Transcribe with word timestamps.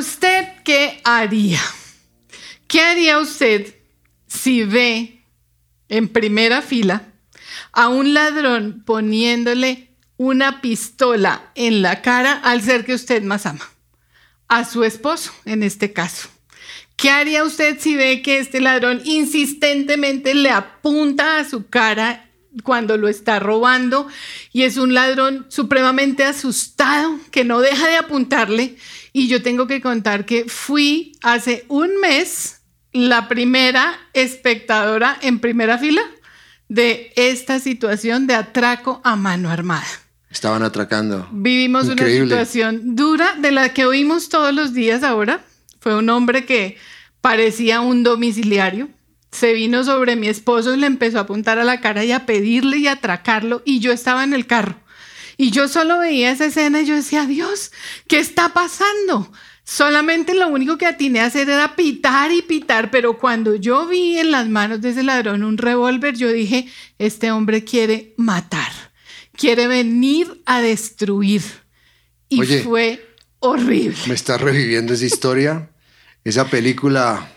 ¿Usted 0.00 0.46
qué 0.64 0.98
haría? 1.04 1.60
¿Qué 2.66 2.80
haría 2.80 3.18
usted 3.18 3.74
si 4.26 4.64
ve 4.64 5.26
en 5.90 6.08
primera 6.08 6.62
fila 6.62 7.02
a 7.72 7.88
un 7.88 8.14
ladrón 8.14 8.82
poniéndole 8.86 9.90
una 10.16 10.62
pistola 10.62 11.52
en 11.54 11.82
la 11.82 12.00
cara 12.00 12.32
al 12.32 12.62
ser 12.62 12.86
que 12.86 12.94
usted 12.94 13.22
más 13.24 13.44
ama? 13.44 13.68
A 14.48 14.64
su 14.64 14.84
esposo, 14.84 15.34
en 15.44 15.62
este 15.62 15.92
caso. 15.92 16.30
¿Qué 16.96 17.10
haría 17.10 17.44
usted 17.44 17.78
si 17.78 17.94
ve 17.94 18.22
que 18.22 18.38
este 18.38 18.62
ladrón 18.62 19.02
insistentemente 19.04 20.34
le 20.34 20.48
apunta 20.48 21.36
a 21.36 21.44
su 21.46 21.68
cara 21.68 22.30
cuando 22.62 22.96
lo 22.96 23.06
está 23.06 23.38
robando 23.38 24.08
y 24.50 24.62
es 24.62 24.78
un 24.78 24.94
ladrón 24.94 25.44
supremamente 25.50 26.24
asustado 26.24 27.18
que 27.30 27.44
no 27.44 27.60
deja 27.60 27.86
de 27.86 27.96
apuntarle? 27.96 28.78
Y 29.12 29.28
yo 29.28 29.42
tengo 29.42 29.66
que 29.66 29.80
contar 29.80 30.24
que 30.24 30.44
fui 30.48 31.12
hace 31.22 31.64
un 31.68 32.00
mes 32.00 32.60
la 32.92 33.28
primera 33.28 33.98
espectadora 34.12 35.16
en 35.22 35.38
primera 35.38 35.78
fila 35.78 36.02
de 36.68 37.12
esta 37.16 37.58
situación 37.58 38.26
de 38.26 38.34
atraco 38.34 39.00
a 39.04 39.16
mano 39.16 39.50
armada. 39.50 39.86
Estaban 40.30 40.62
atracando. 40.62 41.28
Vivimos 41.32 41.88
una 41.88 42.06
situación 42.06 42.94
dura 42.94 43.34
de 43.36 43.50
la 43.50 43.74
que 43.74 43.84
oímos 43.84 44.28
todos 44.28 44.54
los 44.54 44.72
días 44.72 45.02
ahora. 45.02 45.44
Fue 45.80 45.96
un 45.96 46.08
hombre 46.08 46.46
que 46.46 46.76
parecía 47.20 47.80
un 47.80 48.04
domiciliario. 48.04 48.88
Se 49.32 49.52
vino 49.52 49.82
sobre 49.82 50.14
mi 50.14 50.28
esposo 50.28 50.74
y 50.74 50.78
le 50.78 50.86
empezó 50.86 51.18
a 51.18 51.22
apuntar 51.22 51.58
a 51.58 51.64
la 51.64 51.80
cara 51.80 52.04
y 52.04 52.12
a 52.12 52.26
pedirle 52.26 52.78
y 52.78 52.86
a 52.86 52.92
atracarlo. 52.92 53.62
Y 53.64 53.80
yo 53.80 53.90
estaba 53.90 54.22
en 54.22 54.34
el 54.34 54.46
carro. 54.46 54.76
Y 55.40 55.52
yo 55.52 55.68
solo 55.68 55.98
veía 56.00 56.32
esa 56.32 56.44
escena 56.44 56.82
y 56.82 56.84
yo 56.84 56.94
decía, 56.94 57.24
Dios, 57.24 57.72
¿qué 58.06 58.18
está 58.18 58.52
pasando? 58.52 59.32
Solamente 59.64 60.34
lo 60.34 60.48
único 60.48 60.76
que 60.76 60.84
atiné 60.84 61.20
a 61.20 61.24
hacer 61.24 61.48
era 61.48 61.76
pitar 61.76 62.30
y 62.30 62.42
pitar, 62.42 62.90
pero 62.90 63.16
cuando 63.16 63.54
yo 63.54 63.86
vi 63.86 64.18
en 64.18 64.32
las 64.32 64.50
manos 64.50 64.82
de 64.82 64.90
ese 64.90 65.02
ladrón 65.02 65.42
un 65.42 65.56
revólver, 65.56 66.14
yo 66.14 66.30
dije, 66.30 66.68
este 66.98 67.30
hombre 67.30 67.64
quiere 67.64 68.12
matar, 68.18 68.70
quiere 69.32 69.66
venir 69.66 70.42
a 70.44 70.60
destruir. 70.60 71.40
Y 72.28 72.42
fue 72.42 73.02
horrible. 73.38 73.96
¿Me 74.08 74.14
estás 74.14 74.42
reviviendo 74.42 74.92
esa 74.92 75.06
historia? 75.06 75.70
esa 76.22 76.48
película 76.48 77.32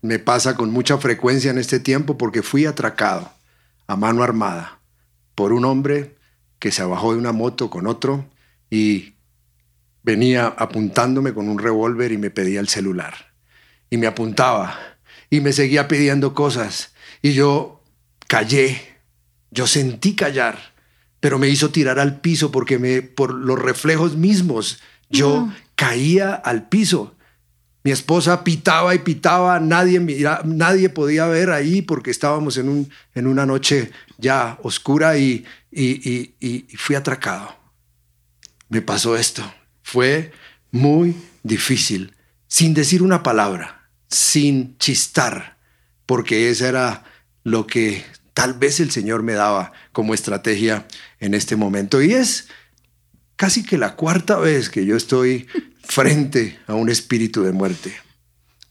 me 0.00 0.18
pasa 0.18 0.56
con 0.56 0.70
mucha 0.70 0.96
frecuencia 0.96 1.50
en 1.50 1.58
este 1.58 1.80
tiempo 1.80 2.16
porque 2.16 2.42
fui 2.42 2.64
atracado 2.64 3.30
a 3.86 3.94
mano 3.94 4.22
armada 4.22 4.80
por 5.34 5.52
un 5.52 5.66
hombre 5.66 6.16
que 6.62 6.70
se 6.70 6.84
bajó 6.84 7.10
de 7.10 7.18
una 7.18 7.32
moto 7.32 7.68
con 7.70 7.88
otro 7.88 8.24
y 8.70 9.14
venía 10.04 10.46
apuntándome 10.46 11.34
con 11.34 11.48
un 11.48 11.58
revólver 11.58 12.12
y 12.12 12.18
me 12.18 12.30
pedía 12.30 12.60
el 12.60 12.68
celular. 12.68 13.32
Y 13.90 13.96
me 13.96 14.06
apuntaba 14.06 14.78
y 15.28 15.40
me 15.40 15.52
seguía 15.52 15.88
pidiendo 15.88 16.34
cosas. 16.34 16.92
Y 17.20 17.32
yo 17.32 17.82
callé, 18.28 18.80
yo 19.50 19.66
sentí 19.66 20.14
callar, 20.14 20.72
pero 21.18 21.36
me 21.40 21.48
hizo 21.48 21.70
tirar 21.70 21.98
al 21.98 22.20
piso 22.20 22.52
porque 22.52 22.78
me, 22.78 23.02
por 23.02 23.34
los 23.34 23.58
reflejos 23.58 24.14
mismos 24.14 24.80
yo 25.10 25.52
caía 25.74 26.32
al 26.32 26.68
piso. 26.68 27.16
Mi 27.82 27.90
esposa 27.90 28.44
pitaba 28.44 28.94
y 28.94 29.00
pitaba, 29.00 29.58
nadie, 29.58 29.98
nadie 30.44 30.88
podía 30.90 31.26
ver 31.26 31.50
ahí 31.50 31.82
porque 31.82 32.12
estábamos 32.12 32.56
en, 32.56 32.68
un, 32.68 32.90
en 33.16 33.26
una 33.26 33.46
noche 33.46 33.90
ya 34.16 34.60
oscura 34.62 35.18
y, 35.18 35.44
y, 35.72 36.66
fui 36.76 36.96
atracado. 36.96 37.56
Me 38.68 38.82
pasó 38.82 39.16
esto. 39.16 39.42
Fue 39.82 40.32
muy 40.70 41.16
difícil, 41.42 42.14
sin 42.46 42.74
decir 42.74 43.02
una 43.02 43.22
palabra, 43.22 43.88
sin 44.08 44.76
chistar, 44.78 45.58
porque 46.06 46.50
eso 46.50 46.66
era 46.66 47.04
lo 47.42 47.66
que 47.66 48.04
tal 48.34 48.54
vez 48.54 48.80
el 48.80 48.90
Señor 48.90 49.22
me 49.22 49.32
daba 49.32 49.72
como 49.92 50.14
estrategia 50.14 50.86
en 51.20 51.34
este 51.34 51.56
momento. 51.56 52.02
Y 52.02 52.12
es 52.12 52.48
casi 53.36 53.64
que 53.64 53.78
la 53.78 53.96
cuarta 53.96 54.36
vez 54.36 54.70
que 54.70 54.86
yo 54.86 54.96
estoy 54.96 55.48
frente 55.82 56.58
a 56.66 56.74
un 56.74 56.88
espíritu 56.88 57.42
de 57.42 57.52
muerte. 57.52 57.94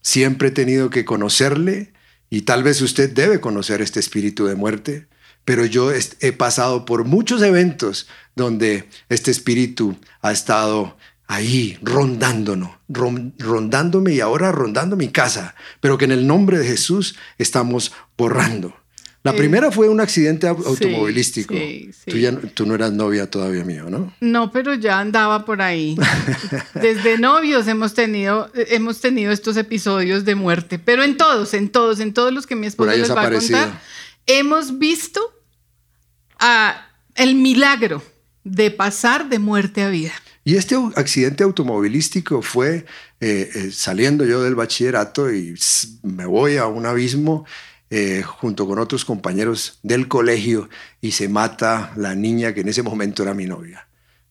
Siempre 0.01 0.47
he 0.47 0.51
tenido 0.51 0.89
que 0.89 1.05
conocerle 1.05 1.93
y 2.29 2.43
tal 2.43 2.63
vez 2.63 2.81
usted 2.81 3.11
debe 3.11 3.39
conocer 3.39 3.81
este 3.81 3.99
espíritu 3.99 4.45
de 4.45 4.55
muerte, 4.55 5.07
pero 5.45 5.65
yo 5.65 5.91
he 5.91 6.31
pasado 6.31 6.85
por 6.85 7.03
muchos 7.03 7.41
eventos 7.41 8.07
donde 8.35 8.87
este 9.09 9.31
espíritu 9.31 9.97
ha 10.21 10.31
estado 10.31 10.97
ahí 11.27 11.77
rondándonos, 11.81 12.71
rondándome 12.89 14.13
y 14.13 14.19
ahora 14.19 14.51
rondando 14.51 14.97
mi 14.97 15.07
casa, 15.07 15.55
pero 15.79 15.97
que 15.97 16.05
en 16.05 16.11
el 16.11 16.27
nombre 16.27 16.59
de 16.59 16.67
Jesús 16.67 17.15
estamos 17.37 17.93
borrando. 18.17 18.75
La 19.23 19.33
primera 19.33 19.71
fue 19.71 19.87
un 19.87 20.01
accidente 20.01 20.47
automovilístico. 20.47 21.53
Tú, 22.07 22.17
ya, 22.17 22.35
tú 22.35 22.65
no 22.65 22.73
eras 22.73 22.91
novia 22.91 23.29
todavía 23.29 23.63
mío, 23.63 23.87
¿no? 23.87 24.11
No, 24.19 24.51
pero 24.51 24.73
ya 24.73 24.99
andaba 24.99 25.45
por 25.45 25.61
ahí. 25.61 25.95
Desde 26.73 27.19
novios 27.19 27.67
hemos 27.67 27.93
tenido, 27.93 28.49
hemos 28.55 28.99
tenido 28.99 29.31
estos 29.31 29.57
episodios 29.57 30.25
de 30.25 30.33
muerte, 30.33 30.79
pero 30.79 31.03
en 31.03 31.17
todos, 31.17 31.53
en 31.53 31.69
todos, 31.69 31.99
en 31.99 32.13
todos 32.13 32.33
los 32.33 32.47
que 32.47 32.55
mi 32.55 32.65
esposo 32.65 32.89
les 32.89 33.15
va 33.15 33.21
a 33.21 33.31
contar, 33.31 33.81
hemos 34.39 34.77
visto 34.79 35.21
a 36.39 36.87
el 37.15 37.35
milagro 37.35 38.03
de 38.43 38.71
pasar 38.71 39.29
de 39.29 39.39
muerte 39.39 39.83
a 39.83 39.89
vida. 39.89 40.13
Y 40.43 40.55
este 40.55 40.75
accidente 40.95 41.43
automovilístico 41.43 42.41
fue 42.41 42.85
eh, 43.19 43.49
eh, 43.53 43.71
saliendo 43.71 44.25
yo 44.25 44.41
del 44.41 44.55
bachillerato 44.55 45.31
y 45.31 45.55
me 46.01 46.25
voy 46.25 46.57
a 46.57 46.65
un 46.65 46.87
abismo 46.87 47.45
eh, 47.91 48.23
junto 48.23 48.65
con 48.65 48.79
otros 48.79 49.05
compañeros 49.05 49.77
del 49.83 50.07
colegio 50.07 50.69
y 50.99 51.11
se 51.11 51.29
mata 51.29 51.93
la 51.95 52.15
niña 52.15 52.53
que 52.53 52.61
en 52.61 52.69
ese 52.69 52.81
momento 52.81 53.21
era 53.21 53.35
mi 53.35 53.45
novia. 53.45 53.87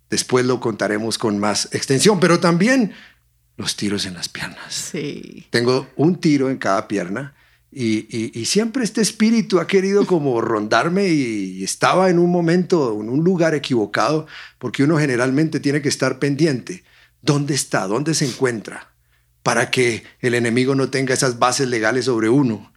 Después 0.08 0.44
lo 0.44 0.58
contaremos 0.58 1.18
con 1.18 1.38
más 1.38 1.68
extensión, 1.72 2.18
pero 2.18 2.40
también 2.40 2.92
los 3.56 3.76
tiros 3.76 4.06
en 4.06 4.14
las 4.14 4.28
piernas. 4.28 4.74
Sí. 4.74 5.46
Tengo 5.50 5.88
un 5.94 6.16
tiro 6.16 6.50
en 6.50 6.58
cada 6.58 6.88
pierna 6.88 7.34
y, 7.72 8.44
siempre 8.46 8.82
este 8.82 9.00
espíritu 9.00 9.60
ha 9.60 9.66
querido 9.66 10.06
como 10.06 10.40
rondarme 10.40 11.08
y, 11.08 11.62
estaba 11.62 12.10
en 12.10 12.18
un 12.18 12.30
momento, 12.30 13.00
en 13.00 13.08
un 13.08 13.22
lugar 13.22 13.54
equivocado, 13.54 14.26
porque 14.58 14.82
uno 14.82 14.98
generalmente 14.98 15.60
tiene 15.60 15.80
que 15.80 15.88
estar 15.88 16.18
pendiente. 16.18 16.82
¿Dónde 17.22 17.54
está? 17.54 17.86
¿Dónde 17.86 18.14
se 18.14 18.26
encuentra? 18.26 18.92
Para 19.42 19.70
que 19.70 20.02
el 20.20 20.34
enemigo 20.34 20.74
no 20.74 20.90
tenga 20.90 21.14
esas 21.14 21.38
bases 21.38 21.68
legales 21.68 22.06
sobre 22.06 22.28
uno. 22.28 22.72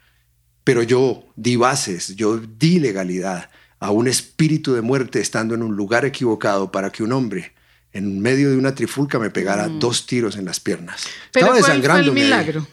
Pero 0.63 0.83
yo 0.83 1.25
di 1.35 1.55
bases, 1.55 2.15
yo 2.15 2.37
di 2.37 2.79
legalidad 2.79 3.49
a 3.79 3.91
un 3.91 4.07
espíritu 4.07 4.73
de 4.73 4.81
muerte 4.81 5.19
estando 5.19 5.55
en 5.55 5.63
un 5.63 5.75
lugar 5.75 6.05
equivocado 6.05 6.71
para 6.71 6.89
que 6.89 7.03
un 7.03 7.11
hombre 7.11 7.53
en 7.91 8.21
medio 8.21 8.49
de 8.49 8.57
una 8.57 8.73
trifulca 8.73 9.19
me 9.19 9.29
pegara 9.29 9.67
mm. 9.67 9.79
dos 9.79 10.05
tiros 10.05 10.37
en 10.37 10.45
las 10.45 10.59
piernas. 10.59 11.03
Estaba 11.33 11.55
desangrando. 11.55 12.11
el 12.11 12.13
milagro? 12.13 12.67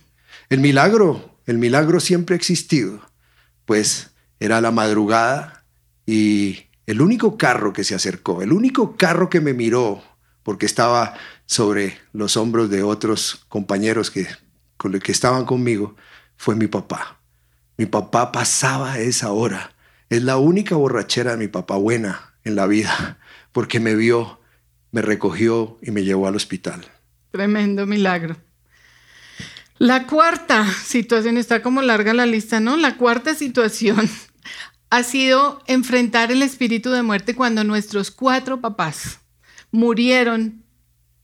El 0.49 0.61
milagro 0.61 1.30
el 1.47 1.59
milagro 1.59 2.01
siempre 2.01 2.35
ha 2.35 2.37
existido, 2.37 3.01
pues 3.65 4.11
era 4.39 4.61
la 4.61 4.71
madrugada 4.71 5.65
y 6.07 6.67
el 6.87 7.01
único 7.01 7.37
carro 7.37 7.73
que 7.73 7.85
se 7.85 7.95
acercó, 7.95 8.43
el 8.43 8.53
único 8.53 8.97
carro 8.97 9.31
que 9.31 9.41
me 9.41 9.55
miró, 9.55 10.03
porque 10.43 10.67
estaba 10.67 11.15
sobre 11.47 11.99
los 12.13 12.37
hombros 12.37 12.71
de 12.71 12.83
otros 12.83 13.45
compañeros 13.49 14.11
que, 14.11 14.27
que 15.03 15.13
estaban 15.13 15.45
conmigo, 15.45 15.97
fue 16.37 16.57
mi 16.57 16.67
papá. 16.67 17.21
Mi 17.77 17.87
papá 17.87 18.33
pasaba 18.33 18.99
esa 18.99 19.33
hora. 19.33 19.73
Es 20.09 20.23
la 20.23 20.37
única 20.37 20.75
borrachera 20.75 21.33
de 21.33 21.37
mi 21.37 21.49
papá 21.49 21.77
buena 21.77 22.35
en 22.45 22.57
la 22.57 22.67
vida, 22.67 23.19
porque 23.53 23.81
me 23.81 23.95
vio, 23.95 24.41
me 24.91 25.03
recogió 25.03 25.79
y 25.83 25.91
me 25.91 26.03
llevó 26.03 26.27
al 26.27 26.37
hospital. 26.37 26.87
Tremendo 27.31 27.87
milagro. 27.87 28.37
La 29.81 30.07
cuarta 30.07 30.71
situación, 30.85 31.39
está 31.39 31.63
como 31.63 31.81
larga 31.81 32.13
la 32.13 32.27
lista, 32.27 32.61
¿no? 32.61 32.77
La 32.77 32.99
cuarta 32.99 33.35
situación 33.35 34.11
ha 34.91 35.03
sido 35.03 35.63
enfrentar 35.67 36.31
el 36.31 36.43
espíritu 36.43 36.91
de 36.91 37.03
muerte 37.03 37.35
cuando 37.35 37.65
nuestros 37.65 38.11
cuatro 38.11 38.61
papás 38.61 39.21
murieron, 39.71 40.63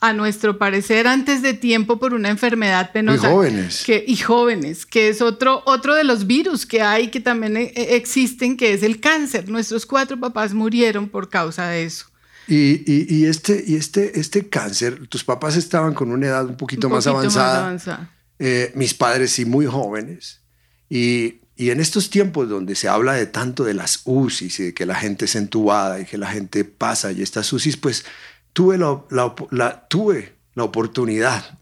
a 0.01 0.15
nuestro 0.15 0.57
parecer, 0.57 1.07
antes 1.07 1.43
de 1.43 1.53
tiempo 1.53 1.99
por 1.99 2.15
una 2.15 2.31
enfermedad 2.31 2.93
penosa. 2.93 3.29
Y 3.29 3.31
jóvenes. 3.31 3.83
Que, 3.85 4.05
y 4.07 4.17
jóvenes, 4.17 4.87
que 4.87 5.11
es 5.11 5.21
otro, 5.21 5.63
otro 5.67 5.95
de 5.95 6.05
los 6.05 6.27
virus 6.27 6.65
que 6.65 6.81
hay 6.81 7.09
que 7.09 7.21
también 7.21 7.59
e, 7.59 7.73
e, 7.77 7.97
existen, 7.97 8.57
que 8.57 8.73
es 8.73 8.83
el 8.83 9.01
cáncer. 9.01 9.51
Nuestros 9.51 9.85
cuatro 9.85 10.19
papás 10.19 10.55
murieron 10.55 11.11
por 11.11 11.29
causa 11.29 11.69
de 11.69 11.85
eso. 11.85 12.07
Y, 12.49 13.25
este, 13.27 13.63
y 13.67 13.75
este, 13.75 14.19
este 14.19 14.49
cáncer, 14.49 15.09
tus 15.09 15.25
papás 15.25 15.57
estaban 15.57 15.93
con 15.93 16.11
una 16.11 16.27
edad 16.27 16.47
un 16.47 16.57
poquito, 16.57 16.89
más, 16.89 17.07
avanzada. 17.07 17.47
más 17.49 17.59
avanzada. 17.59 18.16
Eh, 18.39 18.73
mis 18.75 18.95
padres 18.95 19.33
sí 19.33 19.45
muy 19.45 19.67
jóvenes. 19.67 20.43
Y, 20.89 21.41
en 21.59 21.81
estos 21.81 22.11
tiempos 22.11 22.51
donde 22.51 22.75
se 22.75 22.87
habla 22.87 23.15
de 23.15 23.25
tanto 23.25 23.65
de 23.65 23.73
las 23.73 24.03
UCIs 24.05 24.61
y 24.61 24.65
de 24.65 24.75
que 24.75 24.85
la 24.85 24.95
gente 24.95 25.25
es 25.25 25.37
entubada 25.37 25.99
y 25.99 26.05
que 26.05 26.19
la 26.19 26.27
gente 26.27 26.65
pasa 26.65 27.13
y 27.13 27.23
estas 27.23 27.51
UCIs, 27.51 27.79
pues 27.79 28.05
tuve 28.53 28.77
la, 28.77 29.87
tuve 29.89 30.35
la 30.55 30.65
oportunidad 30.65 31.59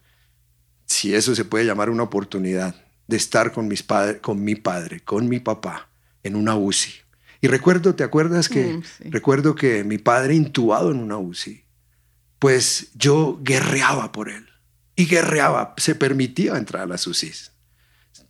si 0.87 1.15
eso 1.15 1.35
se 1.35 1.45
puede 1.45 1.65
llamar 1.65 1.91
una 1.91 2.03
oportunidad, 2.03 2.75
de 3.07 3.17
estar 3.17 3.53
con, 3.53 3.69
mis 3.69 3.83
padres, 3.83 4.21
con 4.21 4.43
mi 4.43 4.55
padre, 4.55 5.01
con 5.01 5.29
mi 5.29 5.41
papá, 5.41 5.89
en 6.23 6.37
una 6.37 6.57
UCI. 6.57 6.93
Y 7.41 7.49
recuerdo, 7.49 7.95
¿te 7.95 8.05
acuerdas 8.05 8.49
que 8.49 8.65
Mm, 8.65 8.83
sí. 8.83 9.11
recuerdo 9.11 9.55
que 9.55 9.85
mi 9.85 9.99
padre 9.99 10.35
intubado 10.35 10.91
en 10.91 10.99
una 10.99 11.19
UCI? 11.19 11.65
Pues 12.39 12.89
yo 12.95 13.39
guerreaba 13.43 14.13
por 14.13 14.31
él. 14.31 14.47
Y 14.97 15.07
guerreaba, 15.07 15.75
se 15.77 15.95
permitía 15.95 16.57
entrar 16.57 16.85
a 16.85 16.87
las 16.87 17.07
UCIs. 17.07 17.53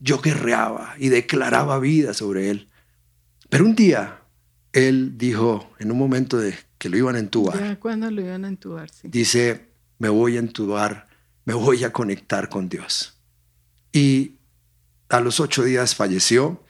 Yo 0.01 0.21
guerreaba 0.21 0.95
y 0.99 1.09
declaraba 1.09 1.79
vida 1.79 2.15
sobre 2.15 2.51
él. 2.51 2.69
Pero 3.51 3.65
un 3.65 3.75
día 3.75 4.21
él 4.73 5.17
dijo, 5.17 5.73
en 5.79 5.93
un 5.93 5.99
momento 5.99 6.39
de 6.39 6.55
que 6.79 6.89
lo 6.89 6.97
iban 6.97 7.17
a 7.17 7.21
entubar, 7.21 7.59
Ya 7.59 7.79
cuando 7.79 8.11
lo 8.11 8.21
iban 8.21 8.45
a 8.45 8.49
entubar, 8.49 8.91
sí. 8.91 9.09
dice, 9.09 9.69
me 9.99 10.09
voy 10.09 10.37
a 10.37 10.41
entubar, 10.41 11.07
me 11.45 11.55
voy 11.55 11.85
a 11.85 11.93
conectar 11.93 12.49
con 12.49 12.69
Dios. 12.69 13.19
Y 13.93 14.33
a 15.09 15.21
los 15.21 15.39
ocho 15.41 15.63
días 15.63 15.95
falleció. 15.95 16.65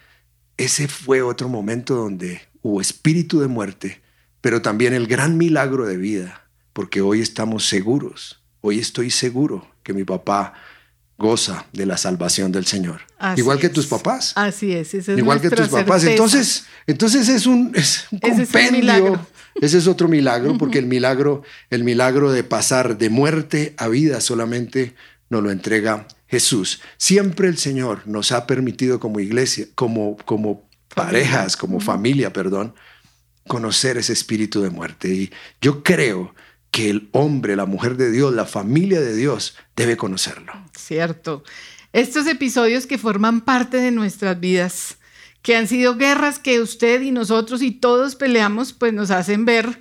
Ese 0.57 0.87
fue 0.87 1.23
otro 1.23 1.49
momento 1.49 1.95
donde 1.95 2.43
hubo 2.63 2.81
espíritu 2.81 3.41
de 3.41 3.49
muerte, 3.49 4.03
pero 4.41 4.61
también 4.63 4.93
el 4.93 5.07
gran 5.07 5.37
milagro 5.39 5.87
de 5.87 5.97
vida, 5.97 6.49
porque 6.73 7.01
hoy 7.01 7.21
estamos 7.21 7.67
seguros, 7.67 8.43
hoy 8.61 8.79
estoy 8.79 9.11
seguro 9.11 9.74
que 9.85 9.93
mi 9.93 10.03
papá 10.03 10.55
goza 11.17 11.67
de 11.73 11.87
la 11.87 11.97
salvación 11.97 12.51
del 12.51 12.67
Señor. 12.67 13.03
Así 13.19 13.41
Igual 13.41 13.61
que 13.61 13.69
tus 13.69 13.87
papás. 13.87 14.33
Así 14.35 14.73
es, 14.73 14.95
esa 14.95 15.13
es 15.13 15.19
Igual 15.19 15.41
que 15.41 15.51
tus 15.51 15.69
papás. 15.69 16.03
certeza. 16.03 16.11
Entonces, 16.11 16.67
entonces 16.89 17.29
es 17.29 17.47
un, 17.47 17.73
es 17.77 18.07
un 18.11 18.19
Ese 18.21 18.33
es 18.33 18.39
un 18.39 18.45
compendio. 18.47 18.81
milagro. 18.81 19.27
Ese 19.61 19.79
es 19.79 19.87
otro 19.87 20.09
milagro, 20.09 20.59
porque 20.59 20.81
el 20.81 20.87
milagro, 20.87 21.43
el 21.71 21.85
milagro 21.85 22.33
de 22.33 22.43
pasar 22.43 22.99
de 22.99 23.09
muerte 23.09 23.75
a 23.79 23.87
vida 23.87 24.21
solamente 24.21 24.97
nos 25.31 25.45
lo 25.45 25.53
entrega 25.53 26.09
Jesús. 26.27 26.81
Siempre 26.97 27.47
el 27.47 27.57
Señor 27.57 28.03
nos 28.09 28.33
ha 28.33 28.49
permitido 28.49 28.99
como 28.99 29.21
iglesia, 29.21 29.67
como, 29.77 30.17
como 30.25 30.69
parejas, 30.93 31.57
como 31.57 31.79
familia, 31.79 32.33
perdón, 32.33 32.75
conocer 33.47 33.97
ese 33.97 34.13
espíritu 34.13 34.61
de 34.61 34.71
muerte. 34.71 35.09
Y 35.09 35.31
yo 35.61 35.85
creo 35.85 36.35
que 36.75 36.91
el 36.91 37.09
hombre, 37.13 37.55
la 37.55 37.67
mujer 37.67 37.97
de 37.97 38.11
Dios, 38.11 38.35
la 38.35 38.47
familia 38.47 39.01
de 39.01 39.15
Dios 39.15 39.55
debe 39.77 39.97
conocerlo. 39.97 40.53
Cierto. 40.77 41.45
Estos 41.93 42.27
episodios 42.27 42.89
que 42.89 42.99
forman 42.99 43.43
parte 43.43 43.77
de 43.77 43.93
nuestras 43.93 44.41
vidas, 44.41 44.97
que 45.41 45.55
han 45.55 45.69
sido 45.69 45.95
guerras 45.97 46.41
que 46.41 46.61
usted 46.61 47.01
y 47.03 47.13
nosotros 47.13 47.63
y 47.63 47.71
todos 47.71 48.17
peleamos, 48.17 48.73
pues 48.73 48.93
nos 48.93 49.13
hacen 49.13 49.45
ver 49.45 49.81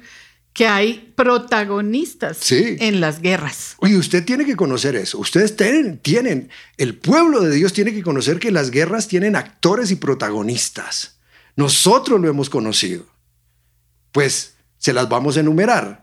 que 0.54 0.68
hay 0.68 1.12
protagonistas 1.16 2.38
Sí. 2.38 2.78
en 2.80 3.02
las 3.02 3.22
guerras. 3.24 3.74
Oye, 3.80 3.98
usted 3.98 4.24
tiene 4.24 4.46
que 4.46 4.56
conocer 4.56 4.96
eso. 4.96 5.18
Ustedes 5.18 5.56
tienen, 5.56 5.98
tienen, 5.98 6.52
el 6.78 6.96
pueblo 6.96 7.42
de 7.42 7.56
Dios 7.56 7.74
tiene 7.74 7.92
que 7.92 8.04
conocer 8.04 8.38
que 8.40 8.52
las 8.52 8.70
guerras 8.70 9.08
tienen 9.08 9.36
actores 9.36 9.90
y 9.90 9.96
protagonistas. 9.96 11.18
Nosotros 11.56 12.22
lo 12.22 12.30
hemos 12.30 12.52
conocido. 12.52 13.08
Pues 14.12 14.54
se 14.78 14.94
las 14.94 15.10
vamos 15.10 15.38
a 15.38 15.40
enumerar. 15.40 16.03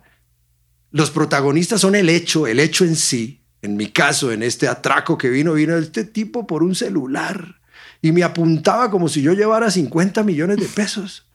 Los 0.91 1.11
protagonistas 1.11 1.81
son 1.81 1.95
el 1.95 2.09
hecho, 2.09 2.47
el 2.47 2.61
hecho 2.61 2.85
en 2.85 2.97
sí. 2.97 3.41
En 3.63 3.77
mi 3.77 3.89
caso, 3.89 4.33
en 4.33 4.43
este 4.43 4.69
atraco 4.69 5.19
que 5.19 5.29
vino, 5.29 5.53
vino 5.53 5.77
este 5.77 6.05
tipo 6.05 6.47
por 6.47 6.63
un 6.63 6.75
celular 6.75 7.61
y 8.03 8.13
me 8.13 8.23
apuntaba 8.23 8.91
como 8.91 9.09
si 9.09 9.21
yo 9.23 9.33
llevara 9.35 9.71
50 9.71 10.23
millones 10.23 10.59
de 10.59 10.67
pesos. 10.67 11.27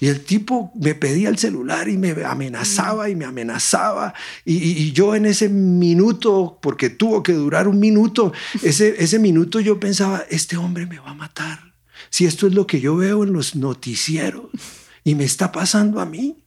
Y 0.00 0.06
el 0.06 0.24
tipo 0.24 0.70
me 0.76 0.94
pedía 0.94 1.28
el 1.28 1.38
celular 1.38 1.88
y 1.88 1.98
me 1.98 2.14
amenazaba 2.24 3.10
y 3.10 3.16
me 3.16 3.24
amenazaba. 3.24 4.14
Y, 4.44 4.92
yo 4.92 5.16
en 5.16 5.26
ese 5.26 5.48
minuto, 5.48 6.58
porque 6.62 6.88
tuvo 6.88 7.24
que 7.24 7.32
durar 7.32 7.66
un 7.66 7.80
minuto, 7.80 8.32
ese, 8.62 8.94
ese 9.02 9.18
minuto 9.18 9.58
yo 9.58 9.80
pensaba, 9.80 10.24
este 10.30 10.56
hombre 10.56 10.86
me 10.86 11.00
va 11.00 11.10
a 11.10 11.14
matar. 11.14 11.74
Si 12.10 12.26
esto 12.26 12.46
es 12.46 12.54
lo 12.54 12.66
que 12.66 12.80
yo 12.80 12.94
veo 12.94 13.24
en 13.24 13.32
los 13.32 13.56
noticieros 13.56 14.46
y 15.02 15.16
me 15.16 15.24
está 15.24 15.50
pasando 15.50 16.00
a 16.00 16.06
mí, 16.06 16.44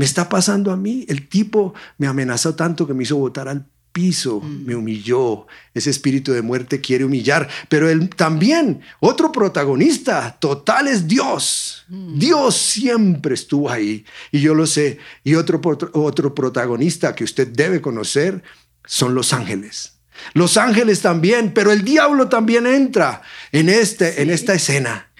me 0.00 0.06
está 0.06 0.30
pasando 0.30 0.72
a 0.72 0.78
mí. 0.78 1.04
El 1.10 1.28
tipo 1.28 1.74
me 1.98 2.06
amenazó 2.06 2.54
tanto 2.54 2.86
que 2.86 2.94
me 2.94 3.02
hizo 3.02 3.18
botar 3.18 3.48
al 3.48 3.66
piso, 3.92 4.40
me 4.40 4.74
humilló. 4.74 5.46
Ese 5.74 5.90
espíritu 5.90 6.32
de 6.32 6.40
muerte 6.40 6.80
quiere 6.80 7.04
humillar, 7.04 7.50
pero 7.68 7.86
él 7.90 8.08
también, 8.08 8.80
otro 9.00 9.30
protagonista 9.30 10.38
total 10.40 10.88
es 10.88 11.06
Dios. 11.06 11.84
Dios 12.14 12.56
siempre 12.56 13.34
estuvo 13.34 13.68
ahí 13.68 14.06
y 14.32 14.40
yo 14.40 14.54
lo 14.54 14.66
sé. 14.66 14.96
Y 15.22 15.34
otro, 15.34 15.60
otro, 15.62 15.90
otro 15.92 16.34
protagonista 16.34 17.14
que 17.14 17.24
usted 17.24 17.48
debe 17.48 17.82
conocer 17.82 18.42
son 18.86 19.14
los 19.14 19.34
ángeles. 19.34 19.98
Los 20.32 20.56
ángeles 20.56 21.02
también, 21.02 21.52
pero 21.52 21.72
el 21.72 21.84
diablo 21.84 22.30
también 22.30 22.66
entra 22.66 23.20
en, 23.52 23.68
este, 23.68 24.22
en 24.22 24.30
esta 24.30 24.54
escena. 24.54 25.10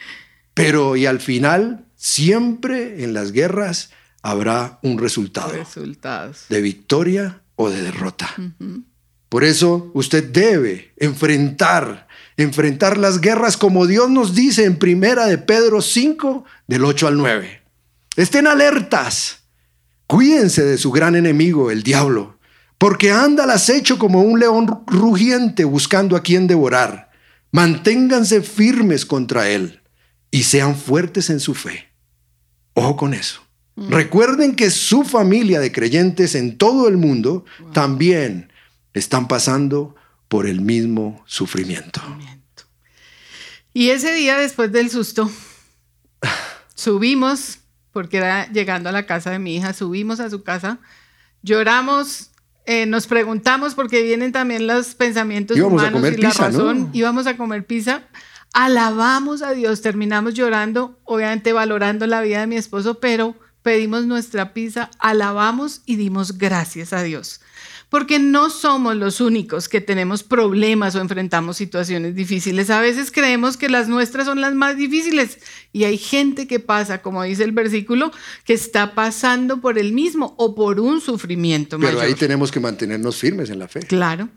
Pero 0.54 0.96
y 0.96 1.04
al 1.04 1.20
final, 1.20 1.84
siempre 1.96 3.04
en 3.04 3.12
las 3.12 3.32
guerras 3.32 3.90
habrá 4.22 4.78
un 4.82 4.98
resultado 4.98 5.52
Resultados. 5.52 6.46
de 6.48 6.60
victoria 6.60 7.42
o 7.56 7.70
de 7.70 7.82
derrota. 7.82 8.34
Por 9.28 9.44
eso 9.44 9.90
usted 9.94 10.24
debe 10.24 10.92
enfrentar, 10.96 12.08
enfrentar 12.36 12.98
las 12.98 13.20
guerras 13.20 13.56
como 13.56 13.86
Dios 13.86 14.10
nos 14.10 14.34
dice 14.34 14.64
en 14.64 14.78
primera 14.78 15.26
de 15.26 15.38
Pedro 15.38 15.82
5, 15.82 16.44
del 16.66 16.84
8 16.84 17.06
al 17.06 17.16
9. 17.16 17.62
Estén 18.16 18.46
alertas. 18.46 19.44
Cuídense 20.06 20.64
de 20.64 20.76
su 20.76 20.90
gran 20.90 21.14
enemigo, 21.14 21.70
el 21.70 21.84
diablo, 21.84 22.38
porque 22.78 23.12
anda 23.12 23.44
al 23.44 23.50
acecho 23.50 23.98
como 23.98 24.22
un 24.22 24.40
león 24.40 24.82
rugiente 24.86 25.64
buscando 25.64 26.16
a 26.16 26.22
quien 26.22 26.48
devorar. 26.48 27.10
Manténganse 27.52 28.42
firmes 28.42 29.06
contra 29.06 29.48
él 29.48 29.82
y 30.32 30.42
sean 30.42 30.74
fuertes 30.74 31.30
en 31.30 31.38
su 31.38 31.54
fe. 31.54 31.90
Ojo 32.74 32.96
con 32.96 33.14
eso. 33.14 33.42
Recuerden 33.88 34.56
que 34.56 34.70
su 34.70 35.04
familia 35.04 35.58
de 35.58 35.72
creyentes 35.72 36.34
en 36.34 36.58
todo 36.58 36.86
el 36.86 36.98
mundo 36.98 37.44
también 37.72 38.52
están 38.92 39.26
pasando 39.26 39.94
por 40.28 40.46
el 40.46 40.60
mismo 40.60 41.22
sufrimiento. 41.26 42.00
Y 43.72 43.90
ese 43.90 44.12
día 44.14 44.36
después 44.36 44.70
del 44.70 44.90
susto, 44.90 45.30
subimos, 46.74 47.60
porque 47.92 48.18
era 48.18 48.50
llegando 48.52 48.88
a 48.88 48.92
la 48.92 49.06
casa 49.06 49.30
de 49.30 49.38
mi 49.38 49.56
hija, 49.56 49.72
subimos 49.72 50.20
a 50.20 50.28
su 50.28 50.42
casa, 50.42 50.78
lloramos, 51.42 52.30
eh, 52.66 52.84
nos 52.86 53.06
preguntamos, 53.06 53.74
porque 53.74 54.02
vienen 54.02 54.32
también 54.32 54.66
los 54.66 54.94
pensamientos 54.94 55.56
Íbamos 55.56 55.82
a 55.82 55.88
humanos 55.88 56.00
comer 56.00 56.18
y 56.18 56.22
la 56.22 56.28
pizza, 56.28 56.50
¿no? 56.50 56.58
razón, 56.58 56.90
íbamos 56.92 57.26
a 57.26 57.36
comer 57.36 57.64
pizza, 57.64 58.02
alabamos 58.52 59.42
a 59.42 59.52
Dios, 59.52 59.80
terminamos 59.80 60.34
llorando, 60.34 60.98
obviamente 61.04 61.52
valorando 61.52 62.06
la 62.06 62.20
vida 62.20 62.40
de 62.40 62.46
mi 62.46 62.56
esposo, 62.56 63.00
pero 63.00 63.36
pedimos 63.62 64.06
nuestra 64.06 64.52
pizza, 64.52 64.90
alabamos 64.98 65.82
y 65.86 65.96
dimos 65.96 66.38
gracias 66.38 66.92
a 66.92 67.02
Dios. 67.02 67.40
Porque 67.88 68.20
no 68.20 68.50
somos 68.50 68.94
los 68.94 69.20
únicos 69.20 69.68
que 69.68 69.80
tenemos 69.80 70.22
problemas 70.22 70.94
o 70.94 71.00
enfrentamos 71.00 71.56
situaciones 71.56 72.14
difíciles. 72.14 72.70
A 72.70 72.80
veces 72.80 73.10
creemos 73.10 73.56
que 73.56 73.68
las 73.68 73.88
nuestras 73.88 74.26
son 74.26 74.40
las 74.40 74.54
más 74.54 74.76
difíciles 74.76 75.38
y 75.72 75.82
hay 75.82 75.98
gente 75.98 76.46
que 76.46 76.60
pasa, 76.60 77.02
como 77.02 77.24
dice 77.24 77.42
el 77.42 77.50
versículo, 77.50 78.12
que 78.44 78.52
está 78.52 78.94
pasando 78.94 79.60
por 79.60 79.76
el 79.76 79.92
mismo 79.92 80.34
o 80.38 80.54
por 80.54 80.78
un 80.78 81.00
sufrimiento 81.00 81.80
Pero 81.80 81.94
mayor. 81.94 82.04
ahí 82.04 82.14
tenemos 82.14 82.52
que 82.52 82.60
mantenernos 82.60 83.16
firmes 83.16 83.50
en 83.50 83.58
la 83.58 83.66
fe. 83.66 83.80
Claro, 83.80 84.28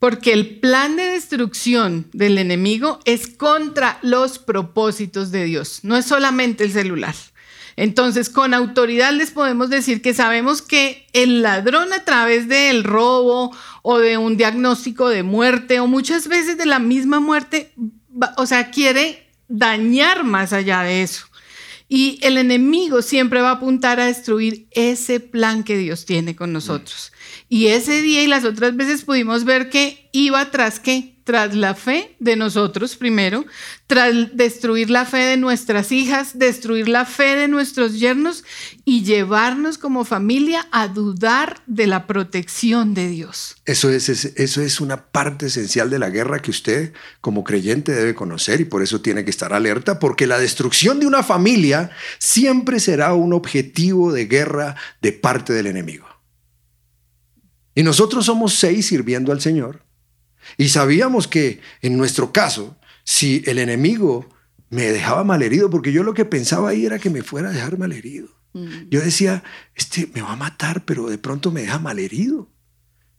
porque 0.00 0.32
el 0.32 0.58
plan 0.58 0.96
de 0.96 1.04
destrucción 1.04 2.08
del 2.12 2.38
enemigo 2.38 2.98
es 3.04 3.28
contra 3.28 4.00
los 4.02 4.40
propósitos 4.40 5.30
de 5.30 5.44
Dios, 5.44 5.80
no 5.84 5.96
es 5.96 6.06
solamente 6.06 6.64
el 6.64 6.72
celular. 6.72 7.14
Entonces, 7.76 8.30
con 8.30 8.54
autoridad 8.54 9.12
les 9.12 9.30
podemos 9.30 9.68
decir 9.68 10.00
que 10.00 10.14
sabemos 10.14 10.62
que 10.62 11.06
el 11.12 11.42
ladrón 11.42 11.92
a 11.92 12.04
través 12.04 12.48
del 12.48 12.84
robo 12.84 13.54
o 13.82 13.98
de 13.98 14.16
un 14.16 14.38
diagnóstico 14.38 15.08
de 15.10 15.22
muerte 15.22 15.78
o 15.80 15.86
muchas 15.86 16.26
veces 16.26 16.56
de 16.56 16.64
la 16.64 16.78
misma 16.78 17.20
muerte, 17.20 17.72
o 18.38 18.46
sea, 18.46 18.70
quiere 18.70 19.30
dañar 19.48 20.24
más 20.24 20.54
allá 20.54 20.82
de 20.82 21.02
eso. 21.02 21.26
Y 21.88 22.18
el 22.22 22.36
enemigo 22.38 23.00
siempre 23.00 23.40
va 23.42 23.50
a 23.50 23.54
apuntar 23.54 24.00
a 24.00 24.06
destruir 24.06 24.66
ese 24.72 25.20
plan 25.20 25.62
que 25.62 25.76
Dios 25.76 26.04
tiene 26.04 26.34
con 26.34 26.52
nosotros. 26.52 27.12
Y 27.48 27.66
ese 27.66 28.02
día 28.02 28.22
y 28.22 28.26
las 28.26 28.44
otras 28.44 28.74
veces 28.74 29.04
pudimos 29.04 29.44
ver 29.44 29.70
que 29.70 30.08
iba 30.12 30.50
tras 30.50 30.80
qué? 30.80 31.15
Tras 31.26 31.56
la 31.56 31.74
fe 31.74 32.14
de 32.20 32.36
nosotros 32.36 32.94
primero, 32.94 33.44
tras 33.88 34.14
destruir 34.36 34.90
la 34.90 35.04
fe 35.04 35.16
de 35.16 35.36
nuestras 35.36 35.90
hijas, 35.90 36.38
destruir 36.38 36.88
la 36.88 37.04
fe 37.04 37.34
de 37.34 37.48
nuestros 37.48 37.98
yernos 37.98 38.44
y 38.84 39.02
llevarnos 39.02 39.76
como 39.76 40.04
familia 40.04 40.68
a 40.70 40.86
dudar 40.86 41.60
de 41.66 41.88
la 41.88 42.06
protección 42.06 42.94
de 42.94 43.08
Dios. 43.08 43.56
Eso 43.64 43.90
es, 43.90 44.08
es- 44.08 44.34
eso 44.36 44.62
es 44.62 44.80
una 44.80 45.06
parte 45.10 45.46
esencial 45.46 45.90
de 45.90 45.98
la 45.98 46.10
guerra 46.10 46.38
que 46.40 46.52
usted 46.52 46.92
como 47.20 47.42
creyente 47.42 47.90
debe 47.90 48.14
conocer 48.14 48.60
y 48.60 48.64
por 48.64 48.84
eso 48.84 49.00
tiene 49.00 49.24
que 49.24 49.30
estar 49.30 49.52
alerta, 49.52 49.98
porque 49.98 50.28
la 50.28 50.38
destrucción 50.38 51.00
de 51.00 51.06
una 51.08 51.24
familia 51.24 51.90
siempre 52.20 52.78
será 52.78 53.14
un 53.14 53.32
objetivo 53.32 54.12
de 54.12 54.26
guerra 54.26 54.76
de 55.02 55.10
parte 55.12 55.52
del 55.52 55.66
enemigo. 55.66 56.06
Y 57.74 57.82
nosotros 57.82 58.26
somos 58.26 58.54
seis 58.54 58.86
sirviendo 58.86 59.32
al 59.32 59.40
Señor. 59.40 59.85
Y 60.56 60.68
sabíamos 60.68 61.28
que 61.28 61.60
en 61.82 61.96
nuestro 61.96 62.32
caso, 62.32 62.76
si 63.04 63.42
el 63.46 63.58
enemigo 63.58 64.28
me 64.70 64.84
dejaba 64.92 65.24
malherido, 65.24 65.70
porque 65.70 65.92
yo 65.92 66.02
lo 66.02 66.14
que 66.14 66.24
pensaba 66.24 66.70
ahí 66.70 66.86
era 66.86 66.98
que 66.98 67.10
me 67.10 67.22
fuera 67.22 67.50
a 67.50 67.52
dejar 67.52 67.78
malherido. 67.78 68.28
Mm. 68.52 68.88
Yo 68.90 69.00
decía, 69.00 69.44
este 69.74 70.10
me 70.14 70.22
va 70.22 70.32
a 70.32 70.36
matar, 70.36 70.84
pero 70.84 71.08
de 71.08 71.18
pronto 71.18 71.50
me 71.50 71.62
deja 71.62 71.78
malherido. 71.78 72.50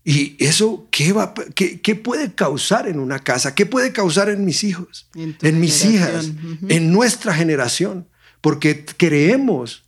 ¿Y 0.04 0.38
eso 0.40 0.88
qué, 0.90 1.12
va, 1.12 1.34
qué, 1.54 1.96
puede 1.96 2.34
causar 2.34 2.88
en 2.88 2.98
una 2.98 3.20
casa? 3.20 3.56
¿Qué 3.56 3.66
puede 3.66 3.92
causar 3.92 4.30
en 4.30 4.46
mis 4.46 4.64
hijos? 4.64 5.10
En, 5.14 5.60
mis 5.60 5.84
hijas, 5.84 6.32
en 6.70 6.94
nuestra 6.94 7.34
generación. 7.34 8.08
Porque 8.40 8.86
creemos 8.86 9.84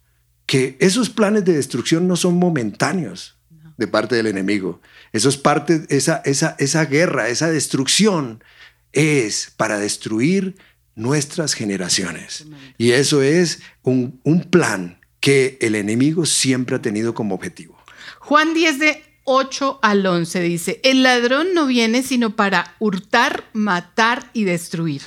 que 0.46 0.76
esos 0.82 1.10
planes 1.10 1.46
de 1.46 1.54
destrucción 1.54 2.06
no 2.06 2.18
son 2.18 2.36
momentáneos 2.36 3.39
de 3.80 3.88
parte 3.88 4.16
del 4.16 4.28
enemigo. 4.28 4.82
Eso 5.14 5.30
es 5.30 5.38
parte, 5.38 5.86
esa, 5.88 6.22
esa, 6.26 6.56
esa 6.60 6.86
guerra, 6.86 7.30
esa 7.30 7.50
destrucción 7.50 8.44
es 8.92 9.54
para 9.56 9.80
destruir 9.80 10.58
nuestras 10.96 11.54
generaciones. 11.54 12.46
Y 12.78 12.92
eso 12.92 13.22
es 13.22 13.62
un, 13.84 14.20
un 14.24 14.44
plan 14.44 15.00
que 15.22 15.58
el 15.62 15.76
enemigo 15.76 16.26
siempre 16.26 16.76
ha 16.76 16.82
tenido 16.82 17.14
como 17.14 17.36
objetivo. 17.36 17.80
Juan 18.20 18.54
10 18.54 18.80
de 18.80 19.04
8 19.24 19.80
al 19.82 20.06
11 20.06 20.42
dice, 20.42 20.82
el 20.84 21.04
ladrón 21.04 21.54
no 21.54 21.66
viene 21.66 22.04
sino 22.04 22.36
para 22.36 22.76
hurtar, 22.80 23.46
matar 23.54 24.30
y 24.34 24.44
destruir. 24.44 25.04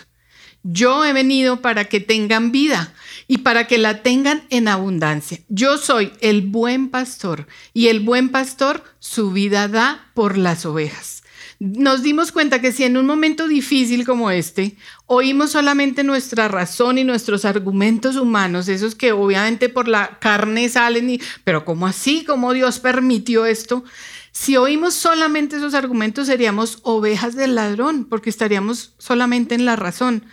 Yo 0.63 1.05
he 1.05 1.13
venido 1.13 1.61
para 1.61 1.87
que 1.87 2.01
tengan 2.01 2.53
vida 2.53 2.95
y 3.29 3.39
para 3.39 3.67
que 3.67 3.79
la 3.79 4.03
tengan 4.03 4.43
en 4.51 4.69
abundancia. 4.69 5.41
Yo 5.49 5.79
soy 5.79 6.13
el 6.21 6.43
buen 6.43 6.89
pastor 6.91 7.47
y 7.75 7.89
el 7.89 8.01
buen 8.01 8.31
pastor 8.31 8.85
su 8.99 9.33
vida 9.33 9.69
da 9.69 10.11
por 10.15 10.39
las 10.39 10.65
ovejas 10.67 11.23
nos 11.65 12.03
dimos 12.03 12.33
cuenta 12.33 12.61
que 12.61 12.73
si 12.73 12.83
en 12.83 12.97
un 12.97 13.07
momento 13.07 13.47
difícil 13.47 14.05
como 14.05 14.33
este 14.33 14.75
oímos 15.07 15.53
solamente 15.53 16.03
nuestra 16.03 16.49
razón 16.49 16.99
y 16.99 17.05
nuestros 17.05 17.45
argumentos 17.45 18.17
humanos, 18.17 18.67
esos 18.67 18.97
que 18.97 19.13
obviamente 19.13 19.69
por 19.69 19.87
la 19.87 20.19
carne 20.19 20.69
salen, 20.69 21.09
y, 21.09 21.21
pero 21.45 21.65
¿cómo 21.65 21.87
así? 21.87 22.25
¿Cómo 22.25 22.53
Dios 22.53 22.81
permitió 22.81 23.47
esto? 23.47 23.85
Si 24.33 24.57
oímos 24.57 24.95
solamente 24.95 25.57
esos 25.57 25.75
argumentos 25.75 26.27
seríamos 26.27 26.79
ovejas 26.83 27.37
del 27.37 27.55
ladrón, 27.55 28.07
porque 28.07 28.31
estaríamos 28.31 28.95
solamente 28.99 29.55
en 29.55 29.67
la 29.67 29.77
razón. 29.77 30.25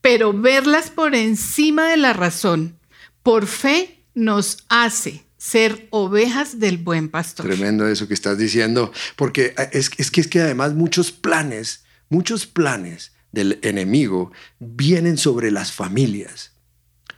Pero 0.00 0.32
verlas 0.32 0.90
por 0.90 1.14
encima 1.14 1.88
de 1.88 1.98
la 1.98 2.14
razón, 2.14 2.78
por 3.22 3.46
fe, 3.46 4.02
nos 4.14 4.58
hace 4.68 5.24
ser 5.36 5.88
ovejas 5.90 6.60
del 6.60 6.78
buen 6.78 7.08
pastor. 7.08 7.46
Tremendo 7.46 7.86
eso 7.86 8.08
que 8.08 8.14
estás 8.14 8.38
diciendo, 8.38 8.92
porque 9.16 9.54
es, 9.72 9.90
que, 9.90 10.20
es 10.20 10.28
que 10.28 10.40
además 10.40 10.74
muchos 10.74 11.12
planes, 11.12 11.84
muchos 12.08 12.46
planes 12.46 13.12
del 13.32 13.58
enemigo 13.62 14.32
vienen 14.60 15.18
sobre 15.18 15.50
las 15.50 15.72
familias. 15.72 16.52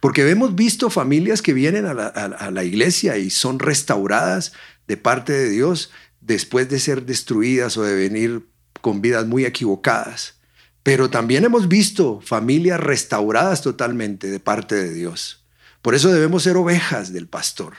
Porque 0.01 0.29
hemos 0.29 0.55
visto 0.55 0.91
familias 0.91 1.43
que 1.43 1.53
vienen 1.53 1.87
a 1.87 1.95
la, 1.95 2.07
a 2.07 2.51
la, 2.51 2.65
iglesia 2.65 3.17
y 3.17 3.31
son 3.31 3.59
restauradas 3.59 4.53
de 4.87 4.97
parte 4.97 5.33
de 5.33 5.49
Dios 5.49 5.91
después 6.25 6.69
de 6.69 6.81
ser 6.81 7.05
destruidas 7.05 7.77
o 7.77 7.83
de 7.83 7.95
venir 7.95 8.47
con 8.81 9.01
vidas 9.01 9.27
muy 9.27 9.45
equivocadas. 9.45 10.41
Pero 10.83 11.09
también 11.09 11.45
hemos 11.45 11.69
visto 11.69 12.21
familias 12.21 12.81
restauradas 12.81 13.63
totalmente 13.63 14.31
de 14.31 14.41
parte 14.41 14.75
de 14.75 14.93
Dios. 14.93 15.45
Por 15.81 15.95
eso 15.95 16.13
debemos 16.13 16.43
ser 16.43 16.57
ovejas 16.57 17.13
del 17.13 17.27
pastor. 17.27 17.75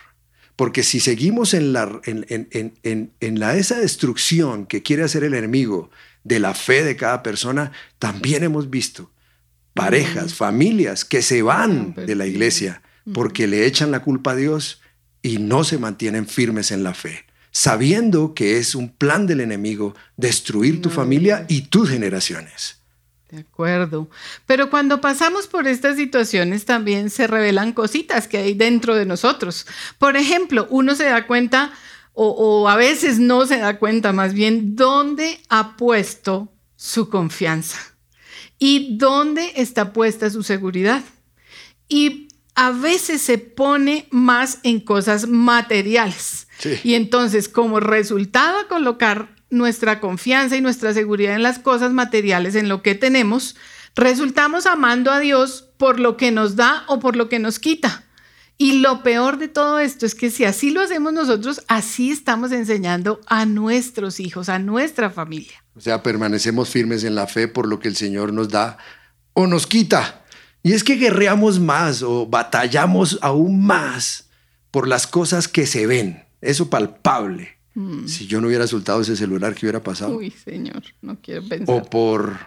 Porque 0.55 0.83
si 0.83 0.99
seguimos 0.99 1.53
en, 1.53 1.73
la, 1.73 1.99
en, 2.05 3.39
la, 3.39 3.57
esa 3.57 3.77
destrucción 3.79 4.65
que 4.65 4.81
quiere 4.81 5.03
hacer 5.03 5.23
el 5.23 5.33
enemigo 5.33 5.91
de 6.23 6.39
la 6.39 6.53
fe 6.53 6.83
de 6.83 6.95
cada 6.95 7.23
persona, 7.23 7.71
también 7.99 8.43
hemos 8.43 8.69
visto 8.69 9.11
parejas, 9.73 10.33
familias 10.33 11.03
que 11.03 11.21
se 11.21 11.41
van 11.41 11.93
de 11.93 12.15
la 12.15 12.25
iglesia 12.25 12.81
porque 13.13 13.47
le 13.47 13.65
echan 13.65 13.91
la 13.91 14.01
culpa 14.01 14.31
a 14.31 14.35
Dios 14.35 14.81
y 15.21 15.37
no 15.37 15.63
se 15.63 15.77
mantienen 15.77 16.27
firmes 16.27 16.71
en 16.71 16.83
la 16.83 16.93
fe, 16.93 17.24
sabiendo 17.55 18.33
que 18.33 18.57
es 18.57 18.75
un 18.75 18.89
plan 18.89 19.27
del 19.27 19.39
enemigo 19.39 19.95
destruir 20.17 20.81
tu 20.81 20.89
familia 20.89 21.45
y 21.47 21.61
tus 21.61 21.89
generaciones. 21.89 22.81
De 23.31 23.39
acuerdo. 23.39 24.09
Pero 24.45 24.69
cuando 24.69 24.99
pasamos 24.99 25.47
por 25.47 25.65
estas 25.65 25.95
situaciones 25.95 26.65
también 26.65 27.09
se 27.09 27.27
revelan 27.27 27.71
cositas 27.71 28.27
que 28.27 28.39
hay 28.39 28.55
dentro 28.55 28.93
de 28.93 29.05
nosotros. 29.05 29.65
Por 29.97 30.17
ejemplo, 30.17 30.67
uno 30.69 30.95
se 30.95 31.05
da 31.05 31.27
cuenta, 31.27 31.71
o, 32.11 32.67
a 32.67 32.75
veces 32.75 33.19
no 33.19 33.45
se 33.45 33.59
da 33.59 33.79
cuenta 33.79 34.11
más 34.11 34.33
bien, 34.33 34.75
dónde 34.75 35.39
ha 35.47 35.77
puesto 35.77 36.51
su 36.75 37.07
confianza 37.07 37.79
y 38.59 38.97
dónde 38.97 39.53
está 39.55 39.93
puesta 39.93 40.29
su 40.29 40.43
seguridad. 40.43 41.03
Y 41.87 42.27
a 42.53 42.71
veces 42.71 43.21
se 43.21 43.37
pone 43.37 44.09
más 44.11 44.59
en 44.63 44.81
cosas 44.81 45.29
materiales. 45.29 46.44
Y 46.83 46.95
entonces, 46.95 47.49
como 47.49 47.79
resultado 47.79 48.67
colocar 48.67 49.29
nuestra 49.49 49.99
confianza 49.99 50.55
y 50.55 50.61
nuestra 50.61 50.93
seguridad 50.93 51.35
en 51.35 51.43
las 51.43 51.59
cosas 51.59 51.91
materiales, 51.91 52.55
en 52.55 52.69
lo 52.69 52.81
que 52.81 52.95
tenemos, 52.95 53.55
resultamos 53.95 54.65
amando 54.65 55.11
a 55.11 55.19
Dios 55.19 55.69
por 55.77 55.99
lo 55.99 56.17
que 56.17 56.31
nos 56.31 56.55
da 56.55 56.83
o 56.87 56.99
por 56.99 57.15
lo 57.15 57.29
que 57.29 57.39
nos 57.39 57.59
quita. 57.59 58.03
Y 58.57 58.79
lo 58.79 59.03
peor 59.03 59.37
de 59.37 59.49
todo 59.49 59.79
esto 59.79 60.05
es 60.05 60.15
que 60.15 60.31
si 60.31 60.45
así 60.45 60.71
lo 60.71 60.81
hacemos 60.81 61.11
nosotros, 61.11 61.61
así 61.67 62.11
estamos 62.11 62.53
enseñando 62.53 63.19
a 63.27 63.45
nuestros 63.45 64.21
hijos, 64.21 64.47
a 64.47 64.59
nuestra 64.59 65.09
familia. 65.09 65.63
O 65.75 65.81
sea, 65.81 66.01
permanecemos 66.01 66.69
firmes 66.69 67.03
en 67.03 67.15
la 67.15 67.27
fe 67.27 67.49
por 67.49 67.67
lo 67.67 67.79
que 67.79 67.89
el 67.89 67.97
Señor 67.97 68.31
nos 68.31 68.49
da 68.49 68.77
o 69.33 69.45
nos 69.45 69.67
quita. 69.67 70.23
Y 70.63 70.71
es 70.71 70.85
que 70.85 70.95
guerreamos 70.95 71.59
más 71.59 72.01
o 72.01 72.27
batallamos 72.27 73.19
aún 73.21 73.65
más 73.65 74.29
por 74.71 74.87
las 74.87 75.05
cosas 75.05 75.47
que 75.49 75.67
se 75.67 75.85
ven, 75.85 76.24
eso 76.41 76.69
palpable. 76.69 77.55
Mm. 77.73 78.07
Si 78.07 78.27
yo 78.27 78.39
no 78.39 78.47
hubiera 78.47 78.67
soltado 78.67 79.01
ese 79.01 79.15
celular, 79.15 79.53
¿qué 79.53 79.65
hubiera 79.65 79.83
pasado? 79.83 80.17
Uy, 80.17 80.31
señor, 80.31 80.83
no 81.01 81.19
quiero 81.21 81.47
pensar. 81.47 81.75
O 81.75 81.83
por. 81.83 82.37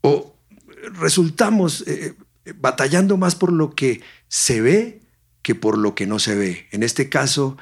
O 0.00 0.36
resultamos 1.00 1.82
eh, 1.86 2.14
eh, 2.44 2.54
batallando 2.56 3.16
más 3.16 3.34
por 3.34 3.52
lo 3.52 3.74
que 3.74 4.00
se 4.28 4.60
ve 4.60 5.00
que 5.42 5.54
por 5.54 5.78
lo 5.78 5.94
que 5.94 6.06
no 6.06 6.18
se 6.18 6.34
ve. 6.34 6.66
En 6.70 6.82
este 6.82 7.08
caso, 7.08 7.56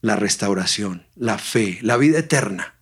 la 0.00 0.16
restauración, 0.16 1.06
la 1.16 1.38
fe, 1.38 1.78
la 1.82 1.96
vida 1.96 2.18
eterna. 2.18 2.74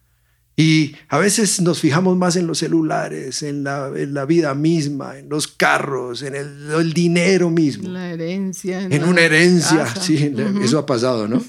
Y 0.56 0.94
a 1.08 1.18
veces 1.18 1.60
nos 1.60 1.80
fijamos 1.80 2.16
más 2.16 2.36
en 2.36 2.46
los 2.46 2.58
celulares, 2.58 3.42
en 3.42 3.64
la, 3.64 4.24
vida 4.24 4.54
misma, 4.54 5.18
en 5.18 5.28
los 5.28 5.48
carros, 5.48 6.22
en 6.22 6.36
el, 6.36 6.92
dinero 6.92 7.50
mismo. 7.50 7.88
La 7.88 8.12
herencia. 8.12 8.82
En, 8.82 9.02
una 9.02 9.22
herencia, 9.22 9.84
sí, 10.00 10.32
eso 10.62 10.78
ha 10.78 10.86
pasado, 10.86 11.26
¿no? 11.26 11.42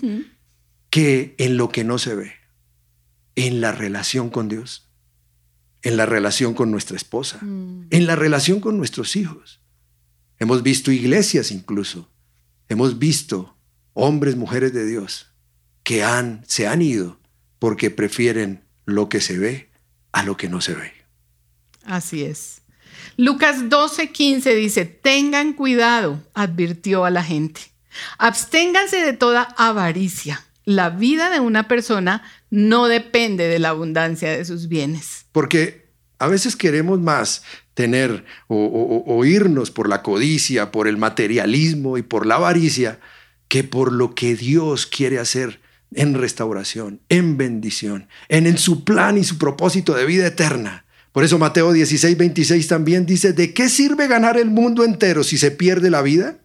Que 0.95 1.35
en 1.39 1.57
lo 1.57 1.67
que 1.67 1.83
no 1.83 1.97
se 1.97 2.15
ve, 2.15 2.31
en 3.35 3.59
la 3.59 3.73
relación 3.73 4.29
con 4.29 4.47
Dios, 4.47 4.87
en 5.81 5.97
la 5.97 6.05
relación 6.05 6.53
con 6.53 6.71
nuestra 6.71 6.95
esposa, 6.95 7.37
mm. 7.41 7.87
en 7.89 8.07
la 8.07 8.15
relación 8.15 8.61
con 8.61 8.77
nuestros 8.77 9.17
hijos. 9.17 9.59
Hemos 10.39 10.63
visto 10.63 10.93
iglesias 10.93 11.51
incluso, 11.51 12.09
hemos 12.69 12.97
visto 12.97 13.57
hombres, 13.91 14.37
mujeres 14.37 14.71
de 14.71 14.85
Dios 14.85 15.33
que 15.83 16.01
han, 16.01 16.45
se 16.47 16.65
han 16.65 16.81
ido 16.81 17.19
porque 17.59 17.91
prefieren 17.91 18.63
lo 18.85 19.09
que 19.09 19.19
se 19.19 19.37
ve 19.37 19.71
a 20.13 20.23
lo 20.23 20.37
que 20.37 20.47
no 20.47 20.61
se 20.61 20.75
ve. 20.75 20.93
Así 21.83 22.23
es. 22.23 22.61
Lucas 23.17 23.63
12:15 23.63 24.55
dice, 24.55 24.85
tengan 24.85 25.51
cuidado, 25.51 26.23
advirtió 26.33 27.03
a 27.03 27.09
la 27.09 27.21
gente. 27.21 27.59
Absténganse 28.17 29.01
de 29.01 29.11
toda 29.11 29.41
avaricia 29.57 30.45
la 30.65 30.89
vida 30.89 31.29
de 31.29 31.39
una 31.39 31.67
persona 31.67 32.23
no 32.49 32.87
depende 32.87 33.47
de 33.47 33.59
la 33.59 33.69
abundancia 33.69 34.31
de 34.31 34.43
sus 34.45 34.67
bienes. 34.67 35.25
Porque 35.31 35.85
a 36.19 36.27
veces 36.27 36.55
queremos 36.55 36.99
más 36.99 37.43
tener 37.73 38.25
o, 38.47 39.25
irnos 39.25 39.69
por 39.69 39.89
la 39.89 40.01
codicia, 40.01 40.71
por 40.71 40.87
el 40.87 40.97
materialismo 40.97 41.97
y 41.97 42.01
por 42.01 42.25
la 42.25 42.35
avaricia, 42.35 42.99
que 43.47 43.63
por 43.63 43.91
lo 43.91 44.15
que 44.15 44.35
Dios 44.35 44.87
quiere 44.87 45.19
hacer 45.19 45.61
en 45.93 46.15
restauración, 46.15 47.01
en 47.09 47.37
bendición, 47.37 48.07
en, 48.27 48.47
en 48.47 48.57
su 48.57 48.83
plan 48.83 49.17
y 49.17 49.23
su 49.23 49.37
propósito 49.37 49.93
de 49.93 50.05
vida 50.05 50.27
eterna. 50.27 50.85
Por 51.11 51.23
eso 51.23 51.37
Mateo 51.37 51.71
16, 51.71 52.17
26 52.17 52.67
también 52.67 53.05
dice, 53.05 53.33
¿de 53.33 53.53
qué 53.53 53.69
sirve 53.69 54.07
ganar 54.07 54.37
el 54.37 54.49
mundo 54.49 54.83
entero 54.83 55.23
si 55.23 55.37
se 55.37 55.51
pierde 55.51 55.89
la 55.89 56.01
vida? 56.01 56.37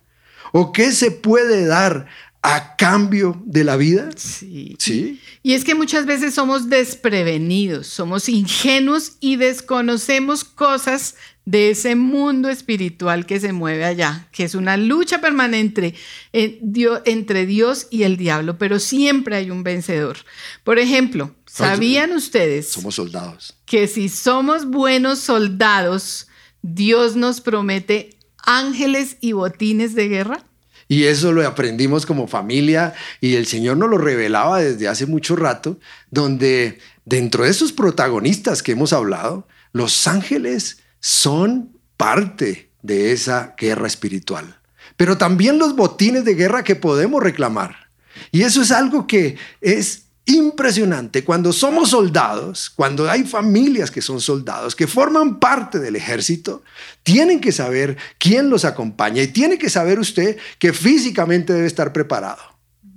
¿O 0.52 0.72
qué 0.72 0.92
se 0.92 1.10
puede 1.10 1.64
dar 1.66 2.06
a 2.42 2.76
cambio 2.76 3.40
de 3.44 3.64
la 3.64 3.76
vida. 3.76 4.10
Sí. 4.16 4.76
Sí. 4.78 5.20
Y 5.42 5.52
es 5.52 5.64
que 5.64 5.74
muchas 5.74 6.06
veces 6.06 6.34
somos 6.34 6.68
desprevenidos, 6.68 7.86
somos 7.86 8.28
ingenuos 8.28 9.12
y 9.20 9.36
desconocemos 9.36 10.44
cosas 10.44 11.16
de 11.44 11.70
ese 11.70 11.96
mundo 11.96 12.48
espiritual 12.48 13.26
que 13.26 13.40
se 13.40 13.52
mueve 13.52 13.84
allá, 13.84 14.28
que 14.32 14.44
es 14.44 14.54
una 14.54 14.76
lucha 14.76 15.20
permanente 15.20 15.94
entre 16.32 17.46
Dios 17.46 17.88
y 17.90 18.04
el 18.04 18.16
diablo, 18.16 18.56
pero 18.56 18.78
siempre 18.78 19.36
hay 19.36 19.50
un 19.50 19.62
vencedor. 19.62 20.18
Por 20.64 20.78
ejemplo, 20.78 21.34
¿sabían 21.46 22.12
ustedes 22.12 22.68
somos 22.68 22.94
soldados. 22.94 23.56
que 23.66 23.88
si 23.88 24.08
somos 24.08 24.66
buenos 24.66 25.18
soldados, 25.18 26.28
Dios 26.62 27.16
nos 27.16 27.40
promete 27.40 28.16
ángeles 28.44 29.16
y 29.20 29.32
botines 29.32 29.94
de 29.94 30.08
guerra? 30.08 30.44
Y 30.90 31.04
eso 31.04 31.30
lo 31.30 31.46
aprendimos 31.46 32.04
como 32.04 32.26
familia 32.26 32.94
y 33.20 33.36
el 33.36 33.46
Señor 33.46 33.76
nos 33.76 33.88
lo 33.88 33.96
revelaba 33.96 34.58
desde 34.58 34.88
hace 34.88 35.06
mucho 35.06 35.36
rato, 35.36 35.78
donde 36.10 36.80
dentro 37.04 37.44
de 37.44 37.50
esos 37.50 37.70
protagonistas 37.70 38.60
que 38.60 38.72
hemos 38.72 38.92
hablado, 38.92 39.46
los 39.72 40.08
ángeles 40.08 40.78
son 40.98 41.78
parte 41.96 42.72
de 42.82 43.12
esa 43.12 43.54
guerra 43.56 43.86
espiritual, 43.86 44.58
pero 44.96 45.16
también 45.16 45.60
los 45.60 45.76
botines 45.76 46.24
de 46.24 46.34
guerra 46.34 46.64
que 46.64 46.74
podemos 46.74 47.22
reclamar. 47.22 47.88
Y 48.32 48.42
eso 48.42 48.60
es 48.60 48.72
algo 48.72 49.06
que 49.06 49.36
es 49.60 50.06
impresionante. 50.30 51.24
Cuando 51.24 51.52
somos 51.52 51.90
soldados, 51.90 52.70
cuando 52.70 53.10
hay 53.10 53.24
familias 53.24 53.90
que 53.90 54.00
son 54.00 54.20
soldados, 54.20 54.74
que 54.74 54.86
forman 54.86 55.38
parte 55.38 55.78
del 55.78 55.96
ejército, 55.96 56.62
tienen 57.02 57.40
que 57.40 57.52
saber 57.52 57.96
quién 58.18 58.48
los 58.48 58.64
acompaña 58.64 59.22
y 59.22 59.28
tiene 59.28 59.58
que 59.58 59.68
saber 59.68 59.98
usted 59.98 60.38
que 60.58 60.72
físicamente 60.72 61.52
debe 61.52 61.66
estar 61.66 61.92
preparado, 61.92 62.42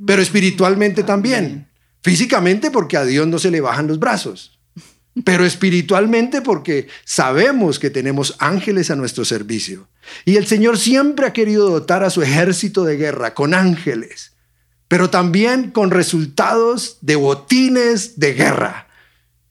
pero 0.06 0.22
espiritualmente 0.22 1.04
también. 1.04 1.68
Físicamente 2.02 2.70
porque 2.70 2.98
a 2.98 3.06
Dios 3.06 3.28
no 3.28 3.40
se 3.40 3.52
le 3.52 3.62
bajan 3.62 3.88
los 3.88 4.00
brazos 4.00 4.60
pero 5.24 5.46
espiritualmente 5.46 6.42
porque 6.42 6.88
sabemos 7.06 7.78
que 7.78 7.90
tenemos 7.90 8.36
ángeles 8.40 8.90
a 8.90 8.96
nuestro 8.96 9.26
servicio. 9.26 9.88
Y 10.26 10.38
el 10.38 10.48
Señor 10.48 10.78
siempre 10.78 11.28
ha 11.28 11.34
querido 11.34 11.70
dotar 11.70 12.04
a 12.04 12.10
su 12.10 12.22
ejército 12.22 12.84
de 12.84 12.98
guerra 12.98 13.34
con 13.34 13.54
ángeles, 13.54 14.33
pero 14.94 15.10
también 15.10 15.72
con 15.72 15.90
resultados 15.90 17.00
de 17.02 17.16
botines 17.16 18.20
de 18.20 18.36
guerra. 18.36 18.90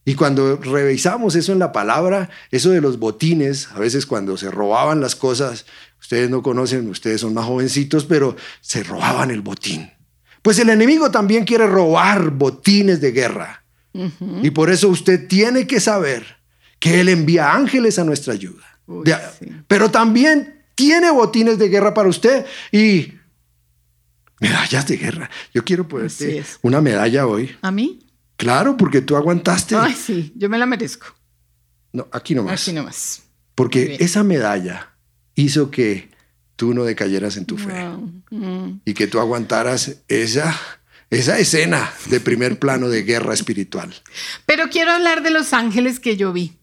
Y 0.04 0.14
cuando 0.14 0.54
revisamos 0.54 1.34
eso 1.34 1.50
en 1.50 1.58
la 1.58 1.72
palabra, 1.72 2.30
eso 2.52 2.70
de 2.70 2.80
los 2.80 3.00
botines, 3.00 3.68
a 3.74 3.80
veces 3.80 4.06
cuando 4.06 4.36
se 4.36 4.52
robaban 4.52 5.00
las 5.00 5.16
cosas, 5.16 5.66
ustedes 6.00 6.30
no 6.30 6.44
conocen, 6.44 6.88
ustedes 6.88 7.22
son 7.22 7.34
más 7.34 7.44
jovencitos, 7.44 8.04
pero 8.04 8.36
se 8.60 8.84
robaban 8.84 9.32
el 9.32 9.40
botín. 9.40 9.90
Pues 10.42 10.60
el 10.60 10.70
enemigo 10.70 11.10
también 11.10 11.44
quiere 11.44 11.66
robar 11.66 12.30
botines 12.30 13.00
de 13.00 13.10
guerra. 13.10 13.64
Y 14.42 14.52
por 14.52 14.70
eso 14.70 14.90
usted 14.90 15.26
tiene 15.26 15.66
que 15.66 15.80
saber 15.80 16.24
que 16.78 17.00
Él 17.00 17.08
envía 17.08 17.52
ángeles 17.52 17.98
a 17.98 18.04
nuestra 18.04 18.34
ayuda. 18.34 18.78
Pero 19.66 19.90
también 19.90 20.62
tiene 20.76 21.10
botines 21.10 21.58
de 21.58 21.68
guerra 21.68 21.94
para 21.94 22.08
usted 22.08 22.46
y 22.70 23.14
medallas 24.42 24.86
de 24.88 24.96
guerra. 24.96 25.30
Yo 25.54 25.64
quiero 25.64 25.86
ponerte 25.86 26.44
una 26.62 26.80
medalla 26.80 27.26
hoy. 27.26 27.56
¿A 27.62 27.70
mí? 27.70 28.06
Claro, 28.36 28.76
porque 28.76 29.00
tú 29.00 29.16
aguantaste. 29.16 29.76
Ay, 29.76 29.94
sí, 29.94 30.32
yo 30.34 30.48
me 30.48 30.58
la 30.58 30.66
merezco. 30.66 31.06
No, 31.92 32.08
aquí 32.10 32.34
nomás. 32.34 32.62
Aquí 32.62 32.72
nomás. 32.72 33.22
Porque 33.54 33.96
esa 34.00 34.24
medalla 34.24 34.96
hizo 35.36 35.70
que 35.70 36.10
tú 36.56 36.74
no 36.74 36.82
decayeras 36.84 37.36
en 37.36 37.46
tu 37.46 37.56
fe 37.56 37.72
mm. 38.30 38.80
y 38.84 38.94
que 38.94 39.06
tú 39.06 39.20
aguantaras 39.20 39.98
esa 40.08 40.58
esa 41.10 41.38
escena 41.38 41.92
de 42.06 42.20
primer 42.20 42.58
plano 42.58 42.88
de 42.88 43.02
guerra 43.02 43.34
espiritual. 43.34 43.94
Pero 44.46 44.70
quiero 44.70 44.92
hablar 44.92 45.22
de 45.22 45.30
los 45.30 45.52
ángeles 45.52 46.00
que 46.00 46.16
yo 46.16 46.32
vi. 46.32 46.58